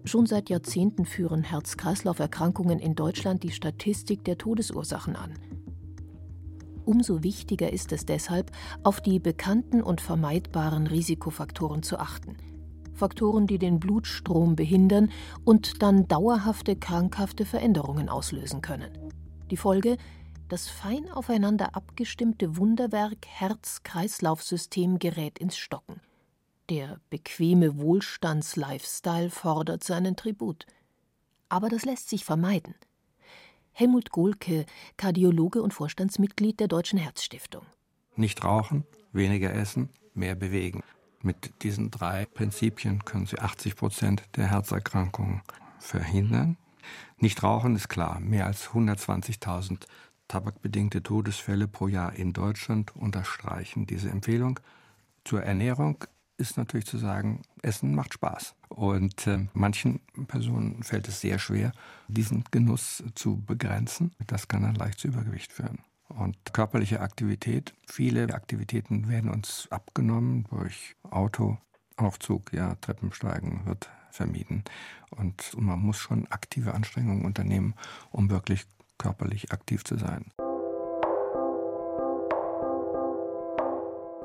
Schon 0.05 0.25
seit 0.25 0.49
Jahrzehnten 0.49 1.05
führen 1.05 1.43
Herz-Kreislauf-Erkrankungen 1.43 2.79
in 2.79 2.95
Deutschland 2.95 3.43
die 3.43 3.51
Statistik 3.51 4.23
der 4.23 4.37
Todesursachen 4.37 5.15
an. 5.15 5.33
Umso 6.85 7.23
wichtiger 7.23 7.73
ist 7.73 7.91
es 7.91 8.05
deshalb, 8.05 8.51
auf 8.83 9.01
die 9.01 9.19
bekannten 9.19 9.81
und 9.81 10.01
vermeidbaren 10.01 10.85
Risikofaktoren 10.85 11.81
zu 11.81 11.97
achten. 11.97 12.37
Faktoren, 12.93 13.47
die 13.47 13.57
den 13.57 13.79
Blutstrom 13.79 14.55
behindern 14.55 15.11
und 15.43 15.81
dann 15.81 16.07
dauerhafte 16.07 16.75
krankhafte 16.75 17.45
Veränderungen 17.45 18.07
auslösen 18.07 18.61
können. 18.61 18.91
Die 19.49 19.57
Folge? 19.57 19.97
Das 20.47 20.67
fein 20.67 21.11
aufeinander 21.11 21.75
abgestimmte 21.75 22.57
Wunderwerk 22.57 23.25
Herz-Kreislauf-System 23.25 24.99
gerät 24.99 25.39
ins 25.39 25.57
Stocken. 25.57 25.99
Der 26.69 26.99
bequeme 27.11 27.77
Wohlstands-Lifestyle 27.77 29.29
fordert 29.29 29.83
seinen 29.83 30.15
Tribut. 30.15 30.65
Aber 31.47 31.69
das 31.69 31.85
lässt 31.85 32.09
sich 32.09 32.25
vermeiden. 32.25 32.73
Helmut 33.71 34.09
Gohlke, 34.09 34.65
Kardiologe 34.97 35.61
und 35.61 35.73
Vorstandsmitglied 35.73 36.59
der 36.59 36.67
Deutschen 36.67 36.97
Herzstiftung. 36.97 37.65
Nicht 38.15 38.43
rauchen, 38.43 38.85
weniger 39.11 39.53
essen, 39.53 39.89
mehr 40.15 40.33
bewegen. 40.33 40.81
Mit 41.21 41.61
diesen 41.61 41.91
drei 41.91 42.25
Prinzipien 42.25 43.03
können 43.05 43.25
Sie 43.25 43.37
80 43.37 43.75
Prozent 43.75 44.23
der 44.35 44.47
Herzerkrankungen 44.47 45.41
verhindern. 45.77 46.57
Nicht 47.17 47.43
rauchen 47.43 47.75
ist 47.75 47.89
klar. 47.89 48.19
Mehr 48.19 48.47
als 48.47 48.69
120.000 48.69 49.85
tabakbedingte 50.27 51.03
Todesfälle 51.03 51.67
pro 51.67 51.87
Jahr 51.87 52.13
in 52.13 52.33
Deutschland 52.33 52.95
unterstreichen 52.95 53.85
diese 53.85 54.09
Empfehlung. 54.09 54.59
Zur 55.23 55.43
Ernährung 55.43 56.05
ist 56.37 56.57
natürlich 56.57 56.85
zu 56.85 56.97
sagen, 56.97 57.41
Essen 57.61 57.95
macht 57.95 58.13
Spaß. 58.13 58.55
Und 58.69 59.27
äh, 59.27 59.47
manchen 59.53 60.01
Personen 60.27 60.83
fällt 60.83 61.07
es 61.07 61.21
sehr 61.21 61.39
schwer, 61.39 61.71
diesen 62.07 62.43
Genuss 62.51 63.03
zu 63.15 63.41
begrenzen. 63.41 64.11
Das 64.27 64.47
kann 64.47 64.63
dann 64.63 64.75
leicht 64.75 64.99
zu 64.99 65.07
Übergewicht 65.07 65.51
führen. 65.51 65.79
Und 66.07 66.37
körperliche 66.53 67.01
Aktivität, 67.01 67.73
viele 67.87 68.33
Aktivitäten 68.33 69.09
werden 69.09 69.29
uns 69.31 69.67
abgenommen 69.71 70.45
durch 70.49 70.95
Auto, 71.03 71.57
Aufzug, 71.97 72.53
ja, 72.53 72.75
Treppensteigen 72.75 73.65
wird 73.65 73.89
vermieden. 74.11 74.63
Und 75.11 75.55
man 75.57 75.79
muss 75.79 75.97
schon 75.97 76.27
aktive 76.27 76.73
Anstrengungen 76.73 77.25
unternehmen, 77.25 77.73
um 78.11 78.29
wirklich 78.29 78.65
körperlich 78.97 79.51
aktiv 79.51 79.83
zu 79.83 79.97
sein. 79.97 80.31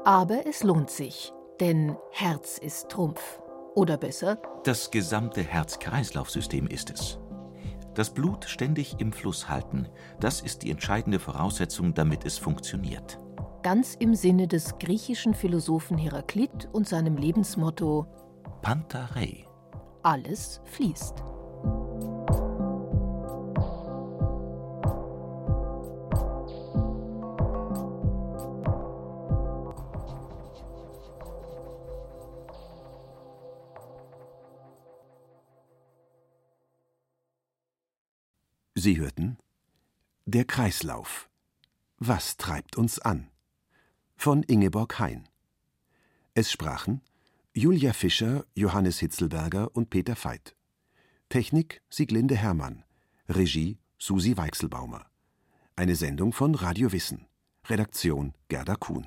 Aber 0.05 0.47
es 0.47 0.63
lohnt 0.63 0.91
sich. 0.91 1.33
Denn 1.61 1.95
Herz 2.11 2.57
ist 2.57 2.89
Trumpf. 2.89 3.39
Oder 3.75 3.99
besser? 3.99 4.39
Das 4.65 4.91
gesamte 4.91 5.43
Herz-Kreislauf-System 5.43 6.67
ist 6.67 6.91
es. 6.91 7.19
Das 7.95 8.11
Blut 8.15 8.47
ständig 8.47 8.97
im 8.99 9.13
Fluss 9.13 9.49
halten, 9.49 9.87
das 10.21 10.41
ist 10.41 10.63
die 10.63 10.71
entscheidende 10.71 11.19
Voraussetzung, 11.19 11.93
damit 11.93 12.25
es 12.25 12.39
funktioniert. 12.39 13.19
Ganz 13.63 13.95
im 13.95 14.15
Sinne 14.15 14.49
des 14.49 14.79
griechischen 14.79 15.35
Philosophen 15.35 15.99
Heraklit 15.99 16.69
und 16.73 16.89
seinem 16.89 17.19
Lebensmotto 17.19 18.07
Pantarei. 18.63 19.45
Alles 20.03 20.63
fließt. 20.65 21.23
Sie 38.83 38.99
hörten 38.99 39.37
Der 40.25 40.47
Kreislauf. 40.47 41.29
Was 41.99 42.39
treibt 42.39 42.79
uns 42.79 42.99
an? 42.99 43.29
Von 44.17 44.43
Ingeborg 44.43 44.99
Hein. 44.99 45.29
Es 46.33 46.51
sprachen 46.51 47.03
Julia 47.53 47.93
Fischer, 47.93 48.47
Johannes 48.55 48.99
Hitzelberger 48.99 49.77
und 49.77 49.91
Peter 49.91 50.17
Veit. 50.17 50.57
Technik 51.29 51.83
Sieglinde 51.91 52.37
Hermann. 52.37 52.85
Regie 53.29 53.77
Susi 53.99 54.39
Weichselbaumer. 54.39 55.05
Eine 55.77 55.95
Sendung 55.95 56.33
von 56.33 56.55
Radio 56.55 56.91
Wissen. 56.91 57.27
Redaktion 57.67 58.33
Gerda 58.49 58.77
Kuhn. 58.77 59.07